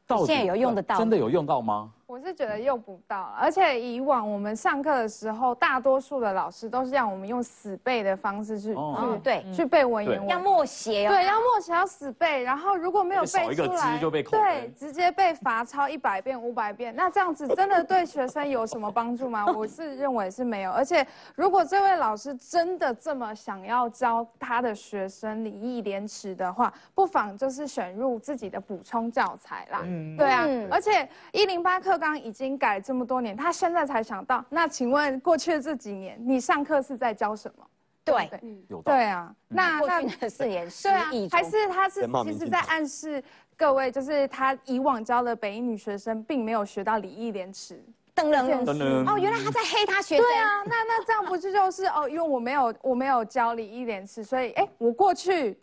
[0.06, 1.92] 到现在有用得到，真的有用到吗？
[2.12, 13.98] 我是觉得用不到，而且以往我们上课的时候，大多数的老师都是让我们用死背的方式去去对去背文言文，要默写，对，要默写，要死背，然后如果没有背出来，
[14.30, 16.94] 对，直接被罚抄一百遍、五百遍。
[16.94, 19.46] 那这样子真的对学生有什么帮助吗？
[19.46, 20.72] 我是认为是没有。
[20.72, 29.80] 而且如果这位老师真的这么想要教他的学生礼义廉耻的话，不妨就是选入自己的补充教材啦。
[29.86, 32.01] 嗯，对啊，而且一零八课。
[32.02, 34.44] 刚已经改这么多年，他现在才想到。
[34.50, 37.66] 那请问过去的这几年，你上课是在教什么？
[38.04, 38.28] 对，
[38.84, 39.32] 对啊。
[39.48, 43.24] 那那四年对啊，还是他是其实在暗示
[43.56, 47.80] 各位，就是他以往教的北一女学生，并没有学到礼义廉耻
[48.16, 49.08] 等等等等。
[49.08, 50.26] 哦，原来他在黑他学生。
[50.26, 52.10] 对啊，那那这样不是就是哦？
[52.10, 55.56] 因为我没有我没有教礼义廉耻，所以哎，我过去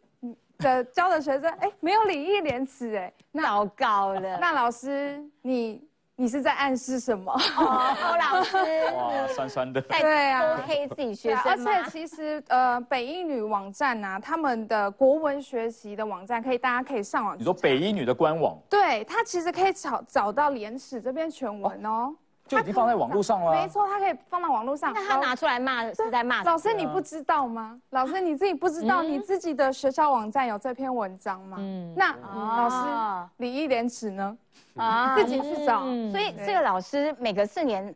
[0.59, 4.39] 的教的学生哎没有礼义廉耻哎，糟糕了。
[4.39, 5.88] 那老师你。
[6.21, 7.33] 你是在暗示什么？
[7.57, 8.57] 哦老师，
[8.93, 17.39] 哇，酸酸的，对啊，多黑自己学生而且其实，呃，北一女网站啊，他们的国文学习的网站，可以大家可以上网。
[17.39, 18.59] 你说北一女的官网？
[18.69, 22.13] 对，它其实可以找找到廉耻这篇全文哦。
[22.49, 23.53] 就已经放在网络上了。
[23.53, 24.93] 没错，他可以放到网络上。
[24.93, 26.43] 那他拿出来骂是在骂？
[26.43, 27.79] 老师，你不知道吗？
[27.91, 31.59] 老师，你自己不知道，你自己的学校网站有这篇文章吗？
[31.61, 31.95] 嗯。
[31.95, 34.37] 那老师，礼义廉耻呢？
[34.77, 35.83] 啊，自己去找。
[36.11, 37.95] 所以这个老师每隔四年，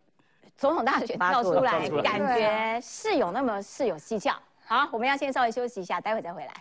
[0.56, 4.34] 总统大选跳出来，感觉是有那么是有蹊跷。
[4.66, 6.52] 好，我们要先稍微休息一下，待会再回来。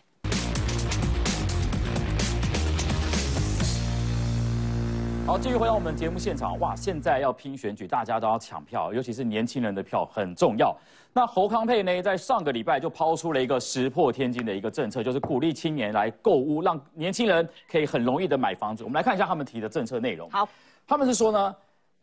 [5.27, 6.59] 好，继续回到我们节目现场。
[6.59, 10.75] 哇，现在要拼选举，大家都要抢票，尤其是年轻人的票很重要。
[11.13, 18.83] 那侯康佩呢，在上个礼拜就抛出了一个石破天惊的一个政策，就是鼓励青年来购屋，让年轻人可以很容易的买房子。
[18.83, 20.29] 我们来看一下他们提的政策内容。
[20.31, 20.49] 好，
[20.87, 21.55] 他们是说呢，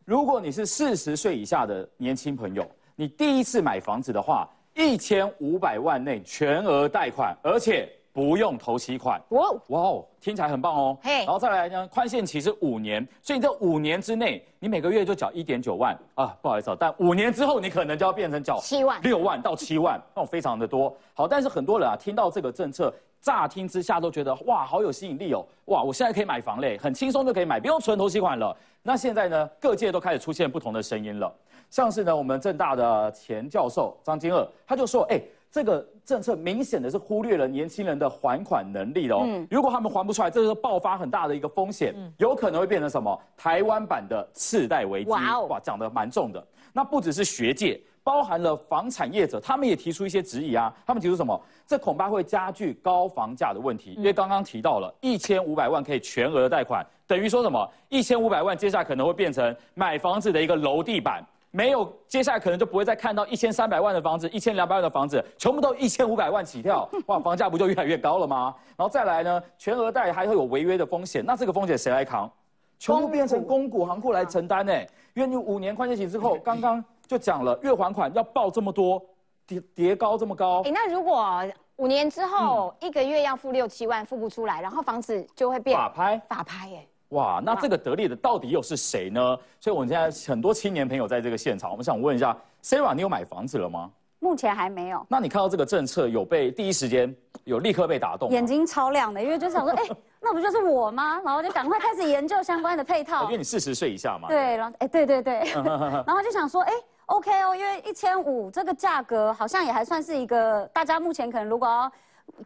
[0.04, 7.92] 如果你是四十岁以下的年轻朋友，你第一次买房子的话，一千五百万内全额贷款，而且。
[8.18, 10.98] 不用投期款，哇哇哦，听起来很棒哦。
[11.00, 20.92] 嘿，然后再来呢，宽限期是五年，所以这五年之内，你每个月就缴一点九万啊，不好意思啊，但五年之后你可能就要变成缴七万、六万到七万，那种非常的多。
[21.14, 28.52] 好，但是很多人啊，听到这个政策，乍听之下都觉得哇，好有吸引力哦，哇，我现在可以买房嘞，很轻松就可以买，不用存投期款了。
[28.82, 31.32] 那现在呢，各界都开始出现不同的声音了，
[31.70, 35.22] 像是呢，我们正大的前教授张金二，他就说，哎。
[35.50, 39.26] 这个政策明显的是忽略了年轻人的还款能力的哦。
[39.50, 43.18] 如果他们还不出来，这是爆发很大的一个风险，有可能会变成什么？
[43.36, 45.10] 台湾版的次贷危机。
[45.10, 46.46] 哇，哇，讲的蛮重的。
[46.72, 50.72] 那不只是学界，包含了房产业者，他们也提出一些质疑啊。
[50.86, 51.40] 他们提出什么？
[51.66, 53.94] 这恐怕会加剧高房价的问题。
[53.94, 57.68] 因为刚刚提到了一千五百万可以全额贷款，等于说什么？
[57.88, 61.24] 一千五百万接下来可能会变成买房子的一个楼地板。
[61.50, 68.54] 没有，接下来可能就不会再看到一千三百万的房子，一千两百万的房子，全部都一千五百万起跳， 哇，房价不就越来越高了吗？
[68.76, 72.30] 然后再来呢，全额贷还会有违约的风险，那这个风险谁来扛？
[72.78, 74.72] 全部变成公股行库来承担呢？
[75.14, 79.02] 因为你五年宽限期之后， 刚刚就讲了，月还款要报这么多，
[79.46, 80.62] 叠叠高这么高。
[80.64, 81.42] 哎，那如果
[81.76, 86.86] 五年之后一个月要付六七万，付不出来，然后房子就会变法拍，法拍耶。
[87.10, 89.38] 哇，那这个得利的到底又是谁呢？
[89.60, 93.90] 所以，我们现在很多青年朋友在这个现场，我们想问一下，Sarah，你有买房子了吗？
[94.20, 95.06] 目前还没有。
[95.08, 98.30] 那你看到这个政策，有被第一时间有立刻被打动？
[98.30, 99.84] 眼睛超亮的，因为就想说，哎，
[100.20, 101.18] 那不就是我吗？
[101.24, 103.24] 然后就赶快开始研究相关的配套。
[103.24, 104.28] 因为你四十岁以下嘛。
[104.28, 105.44] 对，然后，哎，对对对，
[106.04, 106.72] 然后就想说，哎
[107.06, 111.90] ，OK 哦，因为一千五这个价格好像也还算是一个大家目前可能如果要。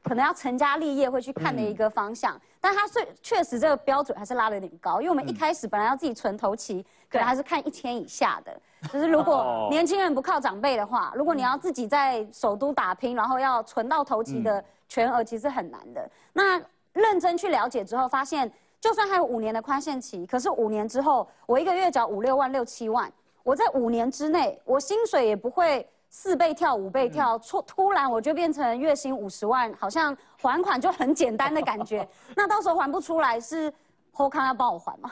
[0.03, 8.61] 可能要成家立业会去看的一个方向，但他最确实这个标准还是拉的有点高，因为我们一开始本来要自己存头期，可能还是看一千以下的。
[8.93, 16.11] 就是如果年轻人不靠长辈的话，如果你要自己在首都打拼，然后要存到头期的全额，其实很难的。
[16.33, 16.61] 那
[16.93, 23.13] 认真去了解之后，发现就算还有五年的宽限期，可是五年之后，我一个月缴五六万、六七万，
[23.45, 25.87] 我在五年之内，我薪水也不会。
[26.15, 32.07] 四倍跳，五倍跳，突突然我就变成月薪五十万，好像还款就很简单的感觉。
[32.37, 33.73] 那到时候还不出来，是
[34.13, 35.11] 后康要帮我还吗？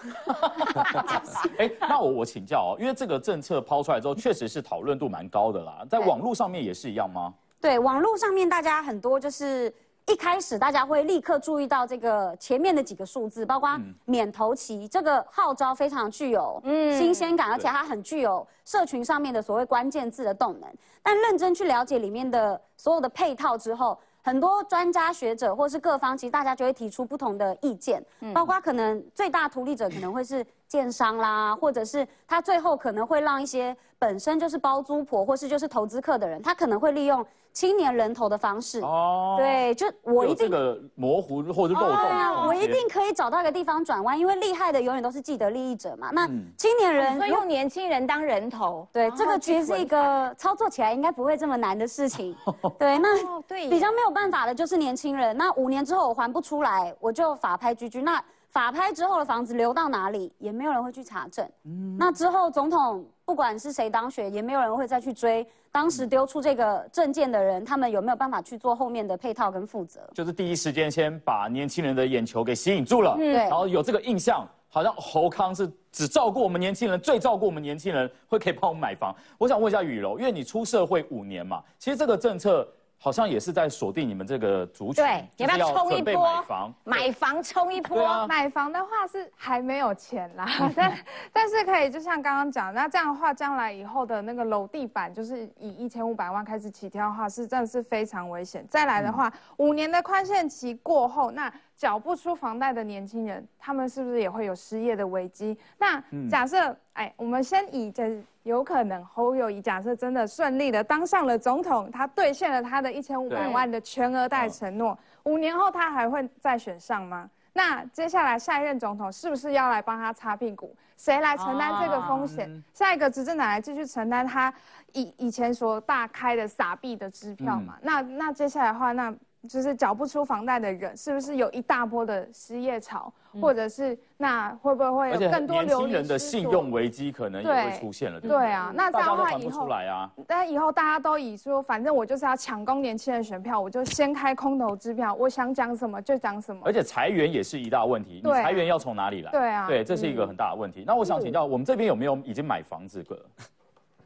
[1.56, 7.32] 哎，那我我请教哦，因为这个政策抛出来之后，确实是讨论度蛮高的啦，在网络上面也是一样吗？
[7.62, 9.74] 对，网络上面大家很多就是。
[10.06, 20.68] 一开始大家会立刻注意到这个前面的几个数字，包括免头期这个号召非常具有新鲜感，而且它很具有社群上面的所谓关键字的动能。
[21.02, 37.26] 但认真去了解里面的所有的配套之后，很多专家学者或是各方，其实大家就会提出不同的意见，包括可能最大图利者可能会是建商啦，或者是他最后可能会让一些本身就是包租婆或是就是投资客的人，他可能会利用。
[37.52, 46.10] 青年人头的方式哦，对，就我一定这个模糊或者漏洞对啊，我一定可以找到一个地方转弯，因为厉害的永远都是既得利益者嘛。
[46.12, 52.36] 那青年人用年轻人当人头，对，这个其实是一个操作起来应该不会这么难的事情。
[52.78, 55.36] 对，那对比较没有办法的就是年轻人。
[55.36, 58.00] 那五年之后我还不出来，我就法拍居居。
[58.00, 61.48] 那法拍之后的房子流到哪里，也没有人会去查证。
[61.64, 70.00] 嗯，那之后总统不管是谁当选，也没有人会再去追当时丢出这个证件的人，他们有没有办法去做后面的配套跟负责？
[70.12, 79.14] 就是第一时间先把年轻人的眼球给吸引住了，嗯，然后有这个印象，好像侯康是只照顾我们年轻人，最照顾我们年轻人，会可以帮我们买房。
[79.38, 82.66] 我想问一下雨柔，因为你出社会五年嘛，其实这个政策。
[83.02, 86.74] 好像也是在锁定你们这个族群，对，要不要冲一波买房？
[86.84, 90.98] 买房冲一波，买房的话是还没有钱啦， 但
[91.32, 98.66] 但是可以，就像刚刚讲，那这样的话，将来以后的那个楼地板，就是以一千五百万开始起跳的话，是真的是非常危险。
[98.68, 101.50] 再来的话，五年的宽限期过后，那
[101.80, 105.56] 缴不出房贷的年轻人，他们是不是也会有失业的危机？
[105.78, 108.22] 那假设，哎，我们先以这。
[108.44, 117.28] 有可能侯友谊假设真的顺利的当上了总统，他兑现了他的一千五百万的全额贷承诺，五年后他还会再选上吗？
[117.52, 120.74] 那接下来下一任总统是不是要来帮他擦屁股？
[120.96, 122.50] 谁来承担这个风险？
[122.72, 124.52] 下一个执政党来继续承担他
[124.94, 127.76] 以以前所大开的撒币的支票嘛？
[127.82, 129.14] 那那接下来的话那。
[129.48, 138.20] 就是缴不出房贷的人，是不是有一大波的失业潮，或者是那会不会有更多年轻人的信用危机可能也会出现了？
[138.20, 140.10] 对啊，那这样的话以后，啊。
[140.26, 146.60] 但以后大家都以说，反正我就是要抢攻年轻人选票，我就先开空头支票，我想讲什么就讲什么。
[146.64, 149.30] 而且裁员也是一大问题，你裁员要从哪里来？
[149.30, 150.84] 对啊，对，这是一个很大的问题。
[150.86, 153.18] 那我想请教，我们这边有没有已经买房子的？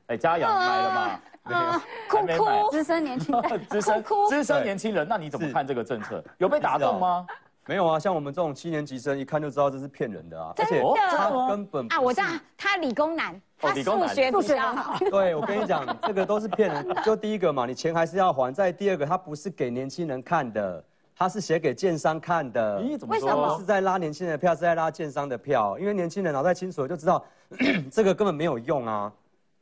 [0.07, 1.21] 哎，嘉阳 买了吗？
[1.45, 6.23] 啊，哭哭，资深年轻人， 资深资深年轻人，那你怎么看这个政策？
[6.39, 7.27] 有被打动吗？
[7.67, 12.27] 没有啊，像我们这种七年级生，一看就知道这是骗人的啊，而且他根本啊，我知道
[12.57, 14.99] 他理工男，他数学比较好。
[15.11, 16.87] 对，我跟你讲，这个都是骗人。
[17.05, 20.83] 就第一个嘛，你钱还是要还；再第二个，他不是给年轻人看的，
[21.17, 22.81] 他是写给建商看的。
[22.83, 23.59] 咦，怎么说？
[23.59, 25.79] 是在拉年轻人的票，是在拉建商的票？
[25.79, 27.25] 因为年轻人脑袋清楚就知道，
[27.91, 29.13] 这个根本没有用啊。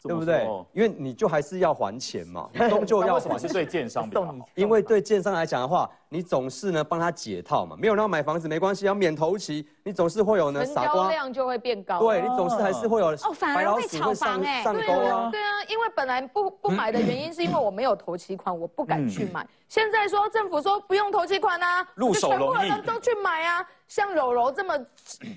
[0.09, 0.47] 对不对？
[0.73, 3.15] 因为你就还是要还钱嘛， 终究要。
[3.15, 4.35] 为什么是对建商比较好？
[4.55, 7.75] 因为对建商来讲的话，你总是呢帮他解套嘛。
[7.79, 10.63] 没有人要买房子没关系，要免头期，你总是会有呢。
[10.67, 11.99] 傻瓜量就会变高。
[12.01, 13.07] 对你总是还是会有。
[13.07, 14.63] 哦，反而会炒房哎。
[14.63, 15.31] 上钩啊。
[15.31, 19.47] 对啊，因为本来不不买的原因是因为我没有头期款，我不敢去买。
[19.69, 23.67] 现在说政府说不用头期款啊，入手容易，都去买啊。
[23.89, 24.79] 像柔柔这么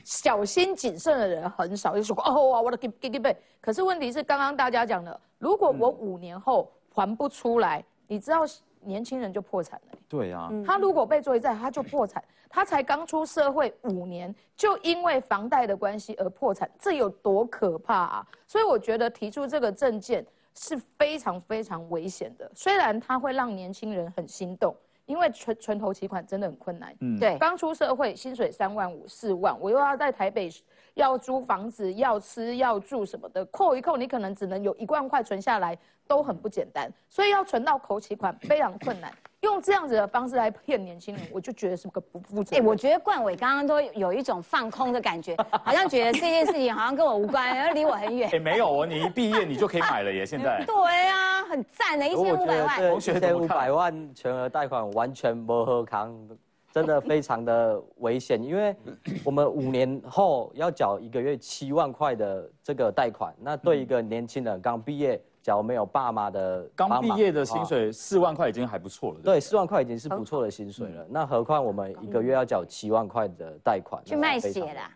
[0.03, 3.35] 小心谨慎的人很少，就说哦哇，我的给给给背。
[3.61, 8.41] 可是问题是，刚刚大家讲的，如果我五年后还不出来，你知道
[8.85, 9.97] 年轻人就破产了。
[10.07, 12.23] 对啊，他如果被追债，他就破产。
[12.49, 18.27] 他才刚出社会五年，就因为房贷的关系而破产，这有多可怕啊！
[18.47, 22.49] 所以我觉得提出这个证件是非常非常危险的。
[22.55, 24.75] 虽然它会让年轻人很心动。
[25.07, 30.49] 因为存存头期款真的很困难，嗯，对，刚出社会，薪水三万五、四万，我又要在台北
[30.95, 35.77] 要租房子、要吃、要住什么的，扣一扣，你可能只能有一万块存下来，
[36.07, 39.11] 都很不简单，所以要存到口期款非常困难。
[39.41, 42.57] 用这样子的方式来骗年轻人，我就觉得是个不负责。
[42.57, 48.27] 哎，我觉得冠伟刚刚都有一种放空的感觉，好像觉得这件事情好像跟我无关，要离我很远。
[48.33, 50.63] 哎，没有哦，你一毕业你就可以买了耶，现在。
[50.65, 52.95] 对啊，很赞的，一千五百万。
[52.95, 56.11] 一千五百万全额贷款完全不喝康，
[56.75, 58.75] 真的非常的危险，因为
[59.23, 65.21] 我们五年后要缴一个月七万块的这个贷款，那对一个年轻人刚毕业。
[65.41, 69.19] 假如没有爸妈的刚毕业的薪水四万块已经还不错了。
[69.23, 71.05] 对，四万块已经是不错的薪水了。
[71.07, 74.91] 那何况我们一个月要缴七万块的贷款，去卖血啦，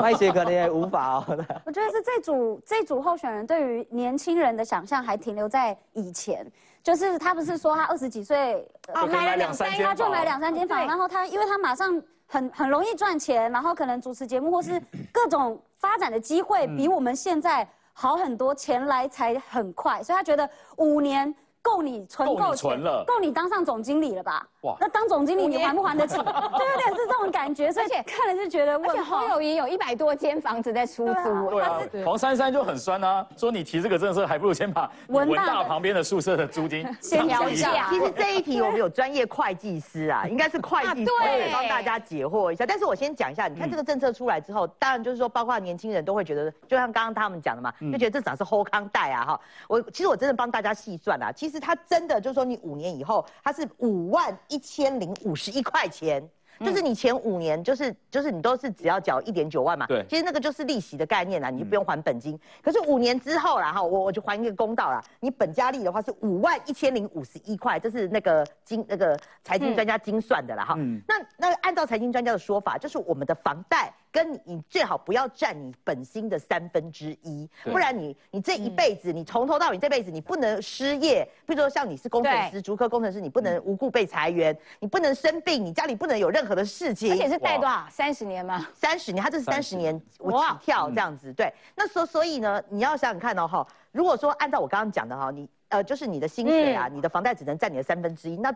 [0.00, 1.24] 卖血可能也无法哦。
[1.66, 6.46] 我觉得是这组这组候选人对于年轻人的想象还停留在以前，
[6.82, 14.80] 就是他不是说他二十几岁啊买了两三间，他就买两三间房，然后他因为他马上很很容易赚钱，然后可能主持节目或是
[15.12, 17.68] 各种发展的机会比我们现在。
[18.00, 24.46] 好很多，钱来才很快，所以他觉得五年够你存够钱了，够你当上总经理了吧？
[24.62, 26.16] 哇，那当总经理你还不还得起？
[26.18, 31.50] 对有点是这种感觉，所以看了就觉得，而且侯友谊有一百多间房子在出租。
[31.50, 37.88] 对啊，黄珊珊就很酸啊，说你提这个政策，还不如先把 文大旁边的宿舍的租金先调一下。
[37.88, 41.10] 其实这一题我们有专业会计师啊， 应该是会计师
[41.52, 42.66] 帮大家解惑一下。
[42.66, 49.40] 但是我先讲一下，你看这个政策出来之后，当然就是说，包括年轻人都会觉得，就像刚刚他们讲的嘛，就觉得这只是后康贷啊哈。
[49.68, 56.28] 我其实我真的帮大家细算啊，其实他真的就是说，你五年以后他是五万一千零五十一块钱。
[56.60, 62.36] 就是你前五年，就是就是你都是只要缴一点九万嘛，对，其实那个就是利息的概念啦，你就不用还本金。
[62.60, 70.74] 可是五年之后啦，哈，我我就还一个公道啦，你本加利的话是五万一千零五十一块，这是那个精那个财经专家精算的啦，哈。
[71.06, 73.94] 那那按照财经专家的说法，就是我们的房贷。
[74.10, 81.28] 跟你，你最好不要占你本薪的三分之一，不然你你这一辈子，你从头到尾这辈子，你不能失业。
[81.46, 87.12] 比如说像你是工程师，竹科工程师，你不能无故被裁员，你不能生病，你家里不能有任何的事情。
[87.12, 87.86] 而且是贷多少？
[87.90, 88.66] 三十年吗？
[88.74, 91.32] 三十年，他这是三十年我起跳这样子。
[91.32, 98.54] 对，那所所以呢，你要想想看哦哈，如果说按照我刚刚讲的哈，你呃就是你的薪水啊，你的房贷只能占你的三分之一，那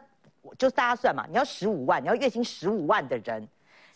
[0.56, 3.46] 就大家算嘛，你要十五万，你要月薪十五万的人。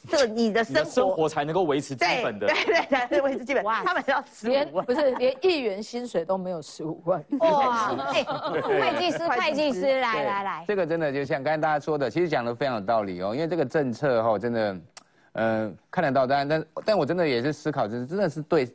[0.09, 3.65] 这个你的生活生活才能够维持基本的，对对才能维持基本。
[3.65, 7.25] 哇，他们要十五万，不是连议员薪水都没有十五万。
[7.41, 7.89] 哇，
[8.63, 13.35] 会计师，会计师，来来来，这个真的就像刚才大家说的，其实讲的非常有道理哦。
[13.35, 14.77] 因为这个政策哈，真的，
[15.33, 18.69] 嗯，看得到，但但但我真的也是思考，就是真的是对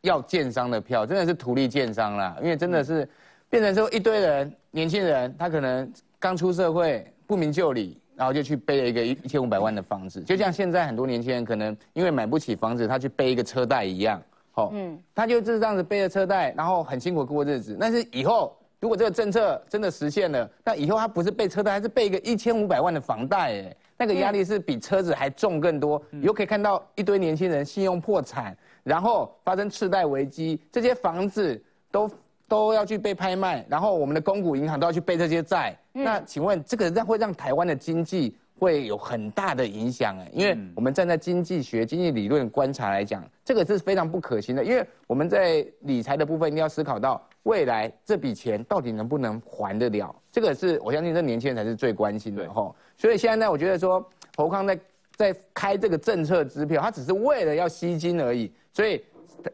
[0.00, 2.36] 要建商的票，真的是土地建商啦。
[2.42, 3.08] 因为真的是
[3.48, 7.99] 变成说一堆人，年轻人，他可能刚出社会，不明就里。
[8.20, 14.22] 然后就去背了一个一一千五百万的房子，就像现在很多年轻人可能因为买不起房子，他去背一个车贷一样，
[14.56, 17.78] 哦，嗯，他就是这样子背着车贷，然后很辛苦过日子。
[17.80, 26.02] 但是以后如果这个政策真的实现了，那以后他不是背车贷，还是背一个一千五百万的房贷，哎，那个压力是比车子还重更多。
[26.20, 31.58] 以后可以看到一堆年轻人信用破产，然后发生次贷危机，这些房子
[31.90, 32.10] 都。
[32.50, 35.72] 都要去被拍卖，然后我们的公股银行都要去背这些债。
[36.04, 44.64] 那请问这个让会让台湾的经济会有很大的影响哎，因为我们站在经济学、经济理论观察来讲，这个是非常不可行的。
[44.64, 52.74] 因为我们在理财的部分一定要思考到未来这笔钱到底能不能还得了，这个是我相信这年轻人才是最关心的哈。
[52.96, 54.04] 所以现在呢，我觉得说
[54.36, 54.78] 侯康在
[55.16, 59.02] 在开这个政策支票，他只是为了要吸金而已，所以。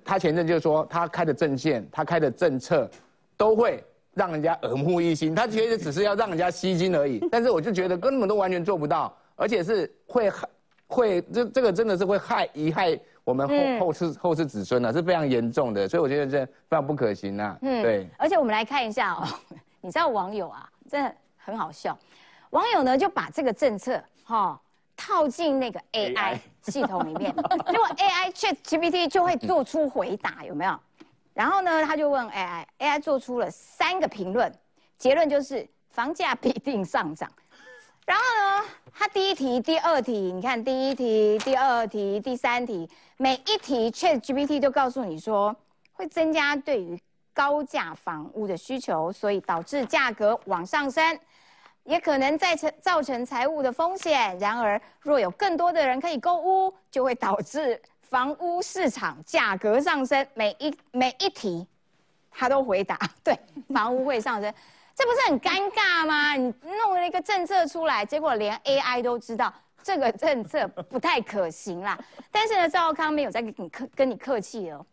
[0.04, 2.90] 他前阵就说，他开的政见，他开的政策，
[3.36, 3.84] 都会
[4.16, 5.34] 让人家耳目一新。
[5.34, 10.48] 他觉得只是要让人家吸睛而已， 但是我就觉得根本都完全做不到，而且是会害，
[10.86, 17.58] 会这这个真的是会害贻害我们后后世后世子孙呢是非常严重的，所以我觉得这非常不可行啊。
[17.60, 18.08] 嗯，对。
[18.16, 19.28] 而且我们来看一下哦，
[19.82, 21.96] 你知道网友啊，真的很好笑，
[22.50, 24.58] 网友呢就把这个政策哈
[24.96, 27.34] 套进那个 AI 系统里面，
[27.70, 30.80] 结果 AI ChatGPT 就会做出回答，有没有？
[31.36, 34.50] 然后呢，他就问 AI，AI 做出了三个评论，
[34.96, 37.30] 结论就是房价必定上涨。
[38.06, 38.64] 然后呢，
[38.94, 45.54] 他第一题、第二题，你看第一题、第二题、第三题，每一题 Chat GPT 都告诉你说
[45.92, 46.98] 会增加对于
[47.34, 51.20] 高价房屋的需求，所以导致价格往上升，
[51.84, 54.38] 也可能再成造成财务的风险。
[54.38, 57.78] 然而，若有更多的人可以购屋，就会导致
[58.08, 60.26] 房屋市场价格上升。
[60.34, 61.66] 每一每一题，
[62.30, 63.38] 他都回答对，
[63.72, 64.52] 房屋会上升。
[64.94, 66.34] 这不是很尴尬吗？
[66.34, 69.52] 你弄了一个政策出来，结果连 AI 都知道
[69.82, 71.98] 这个政策不太可行啦。
[72.30, 74.84] 但是呢，赵康没有在跟你客跟你客气哦。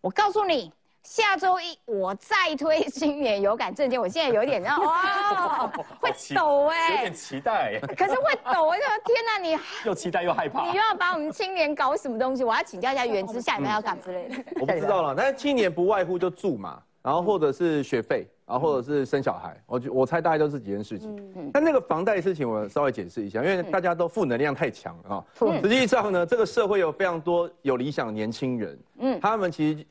[0.00, 0.72] 我告诉你，
[1.04, 5.66] 下周一我再推青年有感证件，我现在有点让哇，
[6.00, 7.78] 会抖哎，有点期待。
[7.80, 12.44] 可是会抖，我就天哪，你 又期待又害怕，你又要把我们青年搞什么东西？
[12.44, 14.36] 我要请教一下原之下你们要干之类的。
[14.60, 18.26] 我不知道了， 但是青年不外乎就住嘛，然后或者是学费。
[18.44, 21.50] 然后或者是生小孩，我我猜大概都是几件事情。
[21.54, 25.24] 但那个房贷事情，我稍微解释一下，因为大家都负能量太强了啊。
[25.62, 29.86] 实际上呢，这个社会有非常多有理想的年轻人，嗯，他们其实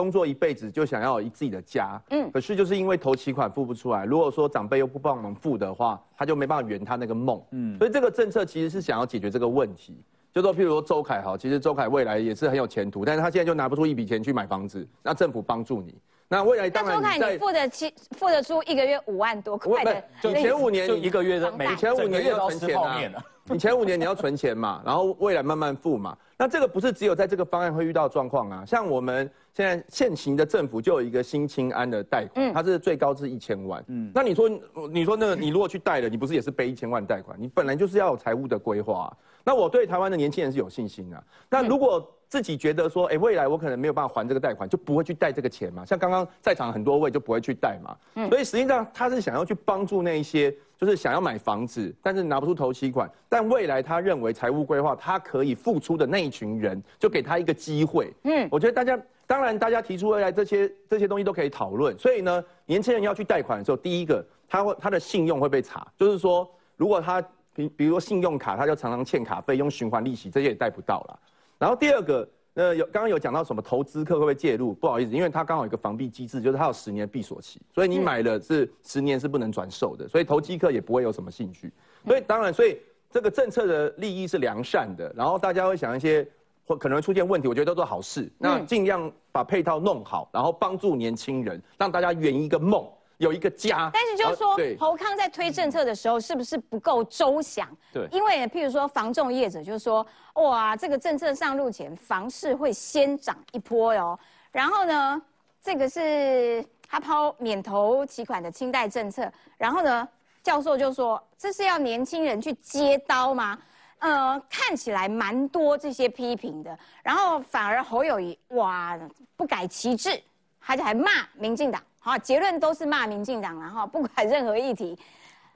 [0.00, 9.94] 工作一辈子就想要有自己的家，嗯，可是就是因为头期款付不出来，如果说长辈又不帮忙付的话，他就没办法圆他那个梦，嗯，所以这个政策其实是想要解决这个问题。
[10.32, 15.94] 就说譬如说周凯哈，其实周凯未来也是很有前途，但是他现在就拿不出一笔钱去买房子，那政府帮助你。
[16.32, 23.24] 那未来当然，你付得起，付得出一个月五万多块的，就前五年就一个月的，每前五年要存钱啊。
[23.46, 26.16] 你前五年你要存钱嘛， 然后未来慢慢付嘛。
[26.38, 33.84] 那这个不是只有在这个方案会遇到状况啊，像我们现在现行的政府就有一个新清安的贷款，它是最高至一千万。
[33.88, 34.48] 嗯，那你说，
[34.88, 37.36] 你说那个你如果去贷了，你不是也是背一千万贷款？
[37.40, 39.12] 你本来就是要有财务的规划。
[39.42, 41.24] 那我对台湾的年轻人是有信心的。
[41.48, 45.84] 那如果自己觉得说，哎，未来我可能没有办法还这个贷款，就不会去贷这个钱嘛。
[45.84, 47.96] 像刚刚在场很多位就不会去贷嘛。
[48.14, 48.30] 嗯。
[48.30, 58.14] 所以实际上他是想要去帮助那一些，就是想要买房子，但是拿不出头期款，但未来他认为财务规划他可以付出的那一群人，就给他一个机会。
[58.22, 58.48] 嗯。
[58.48, 61.98] 我觉得大家当然大家提出未来这些这些东西都可以讨论。
[61.98, 67.20] 所以呢，年轻人要去贷款的时候，第一个他会他的信用会被查，就是说如果他
[67.52, 71.18] 比比如说信用卡，他就常常欠卡费，用循环利息，这些也贷不到了。
[71.60, 74.72] 然后第二个，呃，有刚刚有讲到什么投资客会不会介入？
[74.72, 81.70] 不好意思，因为它刚好有一个防避机制，就是它有十年闭锁期，所以你买了是十年是不能转售的，所以投机客也不会有什么兴趣。
[82.06, 82.78] 所以当然，所以
[83.10, 86.26] 这个政策的利益是良善的，然后大家会想一些
[86.66, 88.32] 或可能会出现问题，我觉得都是好事。
[88.38, 92.84] 那尽量把配套弄好，然后帮助年轻人，让大家圆一个梦。
[93.20, 97.68] 有一个家，但是就是说，侯康在推政策的时候，是不是不够周详？
[97.92, 100.04] 对，因为譬如说，房仲业者就是说，
[100.36, 104.18] 哇，这个政策上路前，房市会先涨一波哟。
[104.50, 105.20] 然后呢，
[105.62, 109.30] 这个是他抛免投期款的清贷政策。
[109.58, 110.08] 然后呢，
[110.42, 113.58] 教授就说，这是要年轻人去接刀吗？
[113.98, 116.78] 呃，看起来蛮多这些批评的。
[117.02, 118.98] 然后反而侯友谊，哇，
[119.36, 120.18] 不改旗帜，
[120.58, 121.82] 他就还骂民进党。
[122.00, 124.98] 好，结论都是骂民进党，了哈不管任何议题，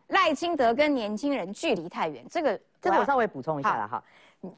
[0.08, 4.04] 赖清德跟年轻人距离太远，这个这个我稍微补充一下了哈。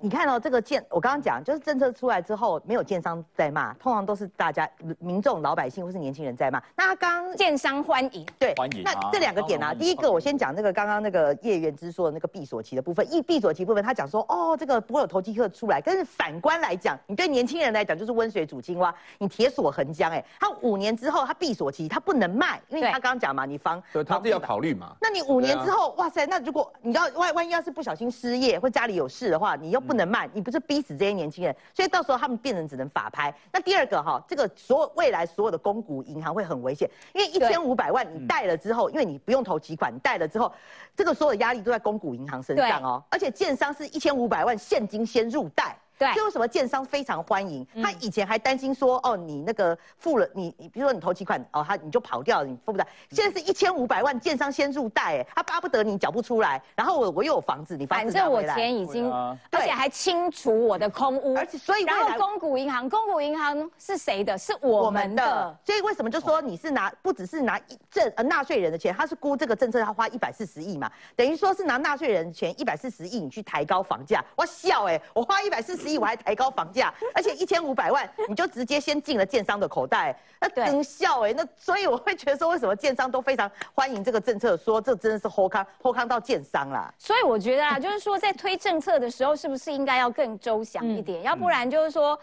[0.01, 4.68] 你看到这个建，我刚刚讲就是政策出来之后，没有建商在骂，通常都是大家
[4.99, 6.62] 民众、老百姓或是年轻人在骂。
[6.74, 8.82] 那刚建商欢迎，对，欢迎。
[8.82, 15.80] 那这两个点啊，第一个我先讲那个刚刚那个叶元之说的那个闭锁期的部分，一闭锁期部分，他讲说哦，这个不会有投机客出来。
[15.80, 24.97] 但是反观来讲，你对年轻人来讲就是温水煮青蛙，你铁锁横江哎，他五年之后他闭锁期他不能卖，因为他刚刚讲嘛，你房，对，他是要考虑嘛。
[25.01, 30.57] 那你五年之后，哇塞，那如果你要万万一要是不小心失业或家里有事的话，你又不能卖，你不是。
[30.66, 33.33] 逼死这些年轻人，所以到时候他们变成只能法拍。
[33.53, 40.53] 那第二个哈，这个所有未来所有的公股银行会很危险，因为一千五百万你贷了之后，因为你不用投几款，你贷了之后，
[40.97, 43.05] 这个所有的压力都在公股银行身上哦。
[43.11, 45.79] 而且建商是一千五百万现金先入贷。
[45.99, 47.66] 对，这为什么建商非常欢迎？
[47.82, 52.86] 他以前还担心说，哦，你那个付了你，你比如说你投几款，哦，他你就跑掉了，你付不来。
[53.11, 59.11] 现在是一千五百万，建商先入贷，哎，他巴不得你缴不出来，然后我我又有房子，你反正我钱已经，
[59.51, 64.36] 而且还清除我的空屋，而且所以然后公股银行，公股银行是谁的？
[64.36, 65.57] 是我们的。
[65.64, 67.59] 所以为什么就说你是拿不只是拿
[67.90, 75.86] 政呃纳税人的钱，他是估这个政策要花一百四十亿嘛，等于说是拿纳税人钱一百四十亿，你去抬高房价，我笑哎，我花一百四十。
[75.87, 81.32] 十亿，我还抬高房价，而且一千五百万你就直接先进了建商的口袋，那真笑哎！
[81.32, 84.57] 那所以我会觉得说，为什么建商都非常欢迎这个政策？
[84.57, 86.93] 说这真的是后康后康到建商啦。
[86.99, 91.22] 所以我觉得啊，就是说在推政策的时候，是不是应该要更周详一点？
[91.22, 92.18] 要不然就是说，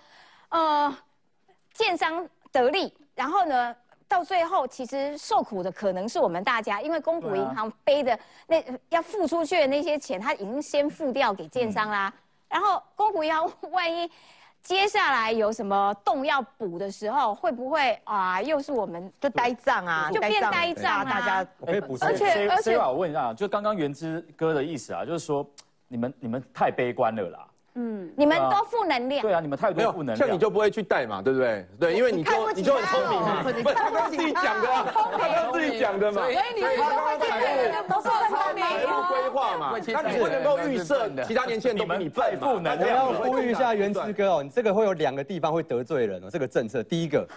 [0.49, 0.95] 呃，
[1.73, 3.75] 建商得利，然后呢？
[4.05, 12.13] 到最后，其实受苦的可能是我们大家，因为公股银行背的那要付出去的那些钱，他已经先付掉给建商啦。
[12.53, 14.07] 然后公股银行万一
[14.61, 18.39] 接下来有什么洞要补的时候，会不会啊？
[18.41, 21.03] 又是我们就呆账啊，就变呆账啊？
[21.03, 22.07] 大家我可以补充。
[22.07, 25.45] 而且而且，我问一下，就刚刚原之哥的意思啊，就是说
[25.87, 27.47] 你们你们太悲观了啦。
[27.75, 29.21] 嗯，你们都负能量。
[29.21, 30.17] 对啊，你们太多负能量。
[30.17, 31.65] 像你就不会去带嘛，对不对？
[31.79, 33.41] 对，因为你就你就很聪明嘛。
[33.43, 34.67] 不是他刚自己讲的，
[35.17, 36.21] 他刚自己讲的嘛。
[36.21, 36.69] 所以你们
[37.89, 38.63] 都是聪明。
[38.63, 43.07] 财务规划嘛，那你不能够预设其他年轻人都比你笨负能量。
[43.07, 46.27] 我要呼吁一下原之哥哦，你这个会有两个地方会得罪人哦。
[46.31, 47.27] 这个政策，第一个，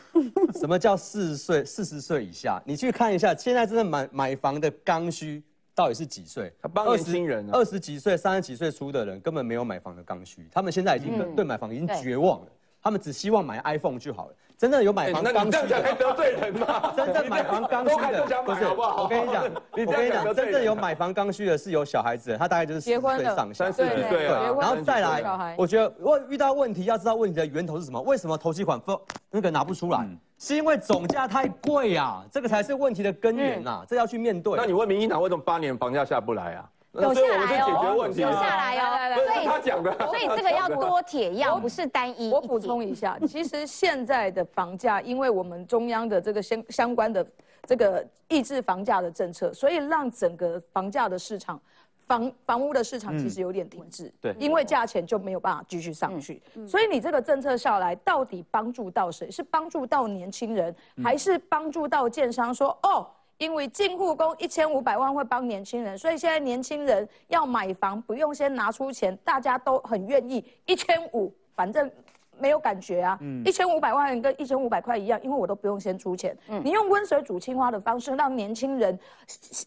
[0.60, 1.64] 什么叫四十岁？
[1.64, 5.42] 四十岁以下，你去看一下，现在真的买买房的刚需。
[5.76, 6.50] 到底是几岁？
[6.74, 12.46] 二十人，二十几岁、三十几岁出的人根本没有买房的刚需，他们现在已经对买房已经绝望了，
[12.82, 14.34] 他们只希望买 iPhone 就好了。
[14.58, 16.92] 真的有买房刚需的，这样得罪人吗？
[16.96, 28.00] 真正买房刚需的，不是，我跟你讲， 我跟你讲，真正有买房刚需的是有小孩子的，他大概就是结婚上三四十岁，然后再来，我觉得问遇到问题要知道问题的源头是什么？
[28.00, 28.98] 为什么投期款不
[29.30, 30.08] 那个拿不出来？
[30.38, 34.56] 是因为总价太贵啊，这个才是问题的根源呐，这要去面对。
[34.56, 36.64] 那你问民进党为什么八年房价下不来啊？
[37.00, 42.30] 有下来哦，有下来哦，所以他讲的，所以这个要多铁药，不是单一。
[42.32, 47.26] 我补充一下，其实现在的房价，因为我们中央的这个相相关的
[47.64, 51.60] 这个抑制房价的政策，所以让整个房价的市场。
[52.06, 59.28] 房房屋的市场其实有点停滞，对，因为价钱就没有办法继续上去，所以你这个政策下来，到底帮助到谁？
[59.28, 60.72] 是帮助到年轻人，
[61.02, 62.54] 还是帮助到建商？
[62.54, 71.90] 说哦，因为进户工一千五百万会帮年轻人，所以现在年轻人要买房不用先拿出钱，大家都很愿意一千五，反正。
[72.38, 76.36] 没有感觉啊，一千五百万跟一千五百块一样，因为我都不用先出钱。
[76.62, 78.98] 你用温水煮青蛙的方式，让年轻人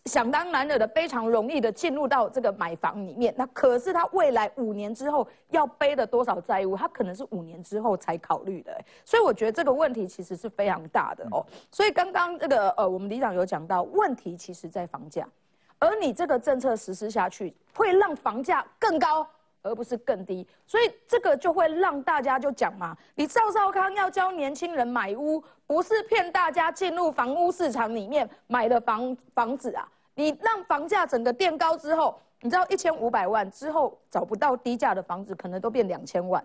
[0.05, 3.33] 想当然了的非常容易的进入到这个买房里面。
[3.37, 8.71] 那可是他未来五年之后要背的多少债务，他可能是五年之后才考虑的。
[9.03, 11.45] 所以我觉得这个问题其实是非常大的哦。
[11.71, 15.27] 所以刚刚这个呃，我们李长有讲到，问题其实在房价，
[15.79, 19.27] 而你这个政策实施下去，会让房价更高。
[19.61, 36.43] 而不是更低，所以这个就会让大家就讲嘛，你赵少康要教年轻人买屋，不是骗大家进入房屋市场里面买的房房子啊，你让房价整个垫高之后，你知道一千五百万之后找不到低价的房子，可能都变两千万，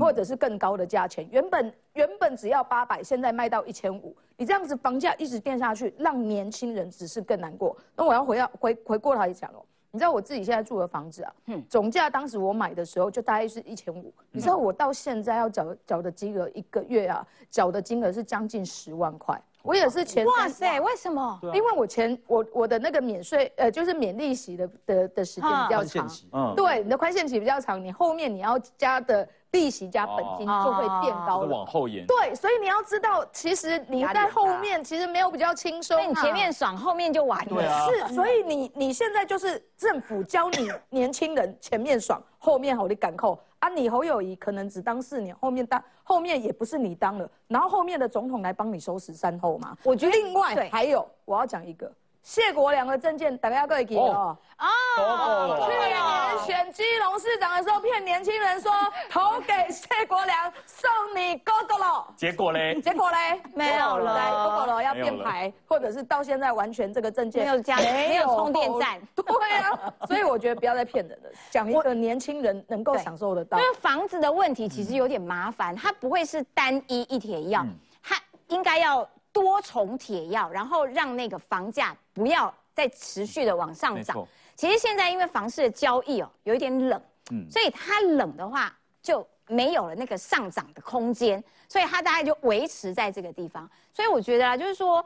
[0.00, 7.76] 或者是更高的价钱，原本原本只要八百，现在卖到一千五，你这样子房价一直垫下去，让年轻人只是更难过。
[7.94, 9.62] 那我要回要回回过来讲哦。
[9.94, 11.32] 你知道我自己现在住的房子啊，
[11.68, 14.12] 总价当时我买的时候就大概是一千五。
[14.32, 19.40] 你知道我到现在要缴缴的金额一个月啊，缴的金额是将近十万块。
[19.62, 21.38] 我也是前哇塞，为什么？
[21.54, 26.10] 因为我前我我的那个免税呃，就是免利息的的的时间比较长。
[26.32, 29.28] 嗯，对，你的宽限期比较长，你后面你要加的。
[29.54, 32.04] 利息加本金就会变高了，往后延。
[32.06, 37.88] 对，所以你要知道，其实你在后面其实没有比较轻松，你前面爽，后面就完了。
[37.88, 43.68] 是，所以你你现在就是政府教你年轻人前面爽，后面好你赶扣啊！
[43.68, 49.76] 你侯友谊可能只当四年，后面当后面也不是你当了，然后后面的总统来帮你收拾善后嘛。
[49.84, 51.90] 我觉得另外还有，我要讲一个。
[52.24, 54.36] 谢国良的证件，大家各位记得哦。
[54.58, 58.72] 哦，去年选基隆市长的时候，骗年轻人说
[59.10, 62.06] 投给谢国良，送你哥哥了。
[62.16, 62.80] 结果嘞？
[62.80, 63.42] 结果嘞？
[63.54, 68.98] 没有了，哥哥了要变牌，或者是到现在完全这个证件没有加，没有充电站。
[69.14, 73.58] 对啊，所以我觉得不要再骗人了，讲一个年轻人能够享受得到。
[73.58, 77.66] 因为房子的问题其实有点麻烦，它不会是单一一铁药，
[78.02, 78.16] 它
[78.48, 79.06] 应该要。
[79.34, 84.24] 多重铁药，然后让那个房价不要再持续的往上涨。
[84.54, 88.72] 其实现在因为房市的交易哦有一点冷，嗯，所以它冷的话
[89.02, 93.68] 就没有了那个上涨的空间，所以它大概就维持在这个地方。
[93.92, 95.04] 所以我觉得啊，就是说，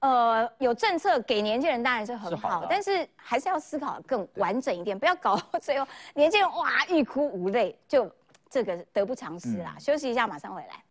[0.00, 8.10] 呃，有政策给年轻人当然是很好，但是还是要思考更完整一点，不要搞到最后年轻人哇欲哭无泪，就
[8.50, 9.74] 这个得不偿失啦。
[9.80, 10.81] 休息一下，马上回来。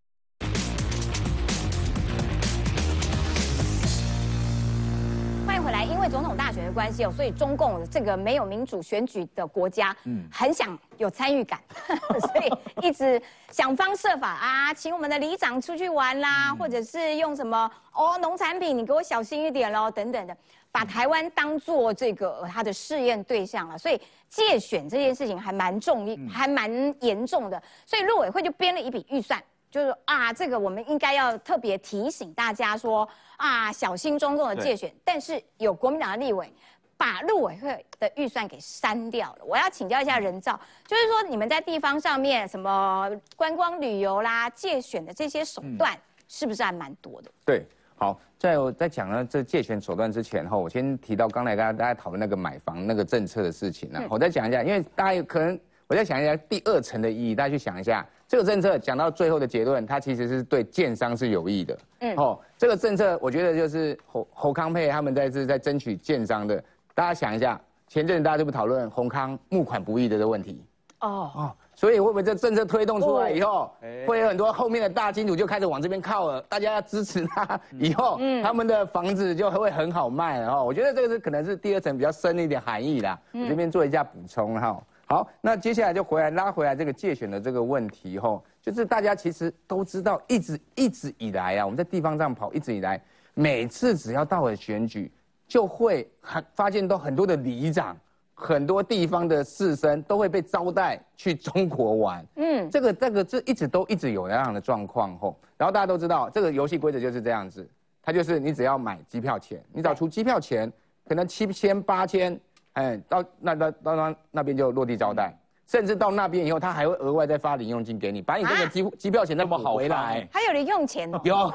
[5.52, 11.60] 回回来，因为总统大选的关系哦，所以中共这个没有民主选举的国家，嗯，很想有参与感，
[12.22, 13.22] 所以一直
[13.52, 20.36] 想方设法啊，请我们的里长出去玩啦，或者是用什么哦，农产品你给我小心一点喽，等等的，
[20.72, 23.78] 把台湾当做这个他的试验对象了。
[23.78, 24.00] 所以
[24.30, 26.72] 借选这件事情还蛮重，还蛮
[27.02, 27.62] 严重的。
[27.86, 29.42] 所以陆委会就编了一笔预算。
[29.72, 33.08] 就是啊，这个我们应该要特别提醒大家说
[33.38, 34.94] 啊，小心中共的借选。
[35.06, 36.54] 但是有国民党的立委
[36.98, 39.46] 把陆委会的预算给删掉了。
[39.46, 45.98] 我要请教一下人造，就是说你们在地方上面什么观光旅游啦、借选的这些手段，
[46.28, 47.32] 是不是还蛮多的？
[47.46, 47.66] 对，
[47.96, 55.58] 好，在我在讲呢这借选手段之前哈，我先提到刚才大家大家讨论那个买房那个政策的事情呢，我再讲一下，因为大家有可能
[55.88, 58.06] 我再想一下第二层的意义，大家去想一下。
[58.32, 61.78] 这个政策讲到最后的结论，它其实是对建商是有益的。
[62.00, 66.64] 嗯，哦，这个政策我觉得就是侯侯康佩他们在这在争取建商的。
[66.96, 67.60] 大家想一下，
[67.90, 70.64] 前阵子大家就不讨论宏康募款不易的这个问题。
[71.02, 73.70] 哦哦，所以会不会这政策推动出来以后，
[74.08, 76.42] 会有很多后面的大金主就开始往这边靠了？
[76.44, 80.52] 大家要支持他，以后他们的房子就会很好卖了。
[80.52, 83.20] 哈，我觉得这个是可能是第二层比较深的一点含义啦。
[83.34, 84.82] 我这边做一下补充哈。
[85.12, 93.02] 好，那接下来就回来拉回来这个借选的这个问题吼，就是大家其实都知道，一直一直以来啊，我们在地方上跑，一直以来，
[93.34, 95.12] 每次只要到了选举，
[95.50, 97.94] 就会很发现都很多的里长，
[98.34, 102.26] 很多地方的士绅都会被招待去中国玩。
[102.38, 107.70] 嗯，这个这个这一直都一直有那样的状况吼，然后大家都知道，这个游戏规则就是这样子，
[108.02, 110.72] 它就是你只要买机票钱，你只要出机票钱，
[111.06, 112.40] 可能七千八千。
[112.74, 120.28] 哎，到那那到那那边就落地招待，甚至到那边以后，他还会额外再发零用金给你，把你这个机机票钱再补回来。
[120.32, 121.12] 还有零用钱？
[121.24, 121.54] 有，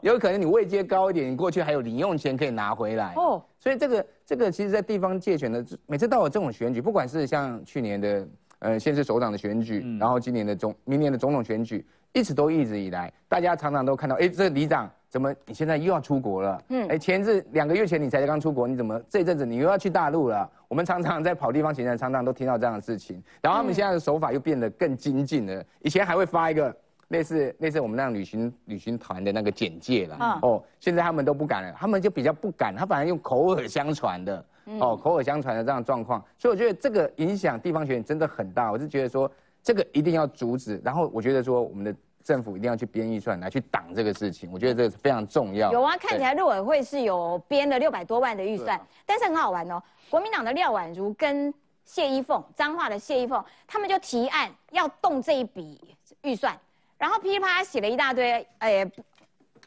[0.02, 3.12] 有可能你位阶高一点，你过去还有零用钱可以拿回来。
[3.16, 8.28] 哦，所以这个这个其实，在地方借选的，每次到了这种选举，不管是像去年的
[8.60, 14.90] 呃县市首长的选举，然后今年的总明年的总统选举，一直都一直以来，大家常常都看到，哎，这里长。
[15.08, 15.34] 怎么？
[15.46, 16.62] 你现在又要出国了？
[16.68, 20.48] 嗯，哎，前日两个月前你才刚出国，你怎么这阵子你又要去大陆了？
[20.68, 23.22] 我们常常在跑地方行程，常常都听到这样的事情。
[23.40, 25.64] 然后他们现在的手法又变得更精进了。
[25.80, 26.76] 以前还会发一个
[27.08, 30.38] 类似类似我们那样旅行旅行团的那个简介了。
[30.42, 34.44] 哦，现在他们都不敢了，他们就比较不敢，他反而用口耳相传的。
[34.78, 38.70] 哦，口耳相传的这样状况，所以我觉得这个影响地方选真的很大。
[38.70, 39.30] 我是觉得说
[39.62, 40.78] 这个一定要阻止。
[40.84, 41.94] 然后我觉得说我们的。
[42.28, 45.72] 政府一定要去编预算来去挡这个事情，我觉得这个是非常重要。
[45.72, 49.82] 有啊，看起来陆委会是有编了六百多万的预算，但是很好玩哦。
[50.10, 51.50] 国民党的廖婉如跟
[51.86, 55.80] 谢依凤，脏话的谢依凤，他们就提案要动这一笔
[56.20, 56.54] 预算，
[56.98, 58.86] 然后噼里啪啦写了一大堆，哎，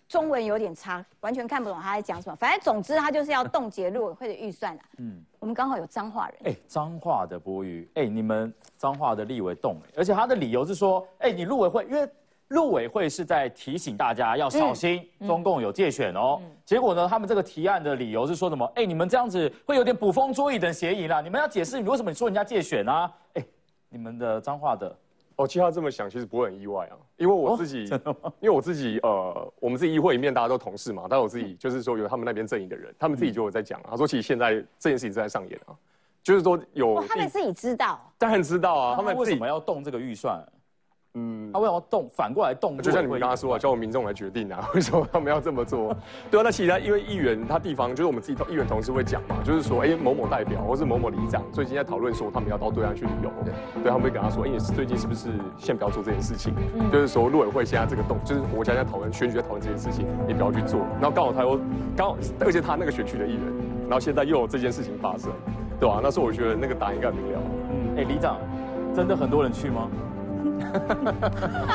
[0.08, 2.36] 中文有点差，完全看不懂他在讲什么。
[2.36, 4.82] 反正总之他就是要冻结陆委会的预算了。
[5.00, 12.08] 嗯，我们刚好有脏话人，哎，脏话的博宇，哎，你们脏话的立委动，而且他的理由是说，哎，你陆委会因为。
[12.52, 16.40] 陆委会是在提醒大家要小心，中共有借选哦。
[16.66, 18.70] 结果呢，他们这个提案的理由是说什么？
[18.76, 21.22] 哎，你们这样子会有点捕风捉影的嫌疑啦。
[21.22, 23.12] 你们要解释你为什么你说人家借选啊？
[23.36, 23.46] 哎，
[23.90, 24.94] 你们的脏话的，
[25.38, 27.86] 哦，其实他这么想其实不会很意外啊，因为我自己，
[28.42, 35.72] 因为我自己，呃，我们自己议会里面大家都同事嘛，但我自己就是说有他们那边阵营的人，他们自己就有在讲，他说其实现在这件事情正在上演啊，
[36.22, 40.38] 就是说有，他们自己知道，当然知道啊，他们为什么要动这个预算？
[41.14, 42.08] 嗯，他为什么动？
[42.10, 42.78] 反过来动？
[42.78, 45.94] 就像你们刚刚说啊，叫我民众来决定啊， 为什么他们要这么做？
[46.30, 56.54] 对啊，那其实因为议员他地方就是我们自己议员同事会讲嘛，就是说，哎，某某代表或是某某里长最近在讨论说他们要到对岸去旅游，对，他们会跟他说，哎，最近是不是先不要做这件事情？
[56.92, 60.80] 就是说，陆委会现在这个动，就是国家在讨论选举在讨论这件事情，你不要去做。
[61.02, 61.60] 然后刚好他又
[61.98, 63.42] 刚好，而且他那个选区的议员，
[63.90, 65.30] 然后现在又有这件事情发生，
[65.78, 66.00] 对吧？
[66.02, 67.40] 那时候我觉得那个答案应该明了。
[67.70, 68.38] 嗯，哎，里长，
[68.96, 69.90] 真的很多人去吗？
[70.62, 71.68] 哈哈哈哈哈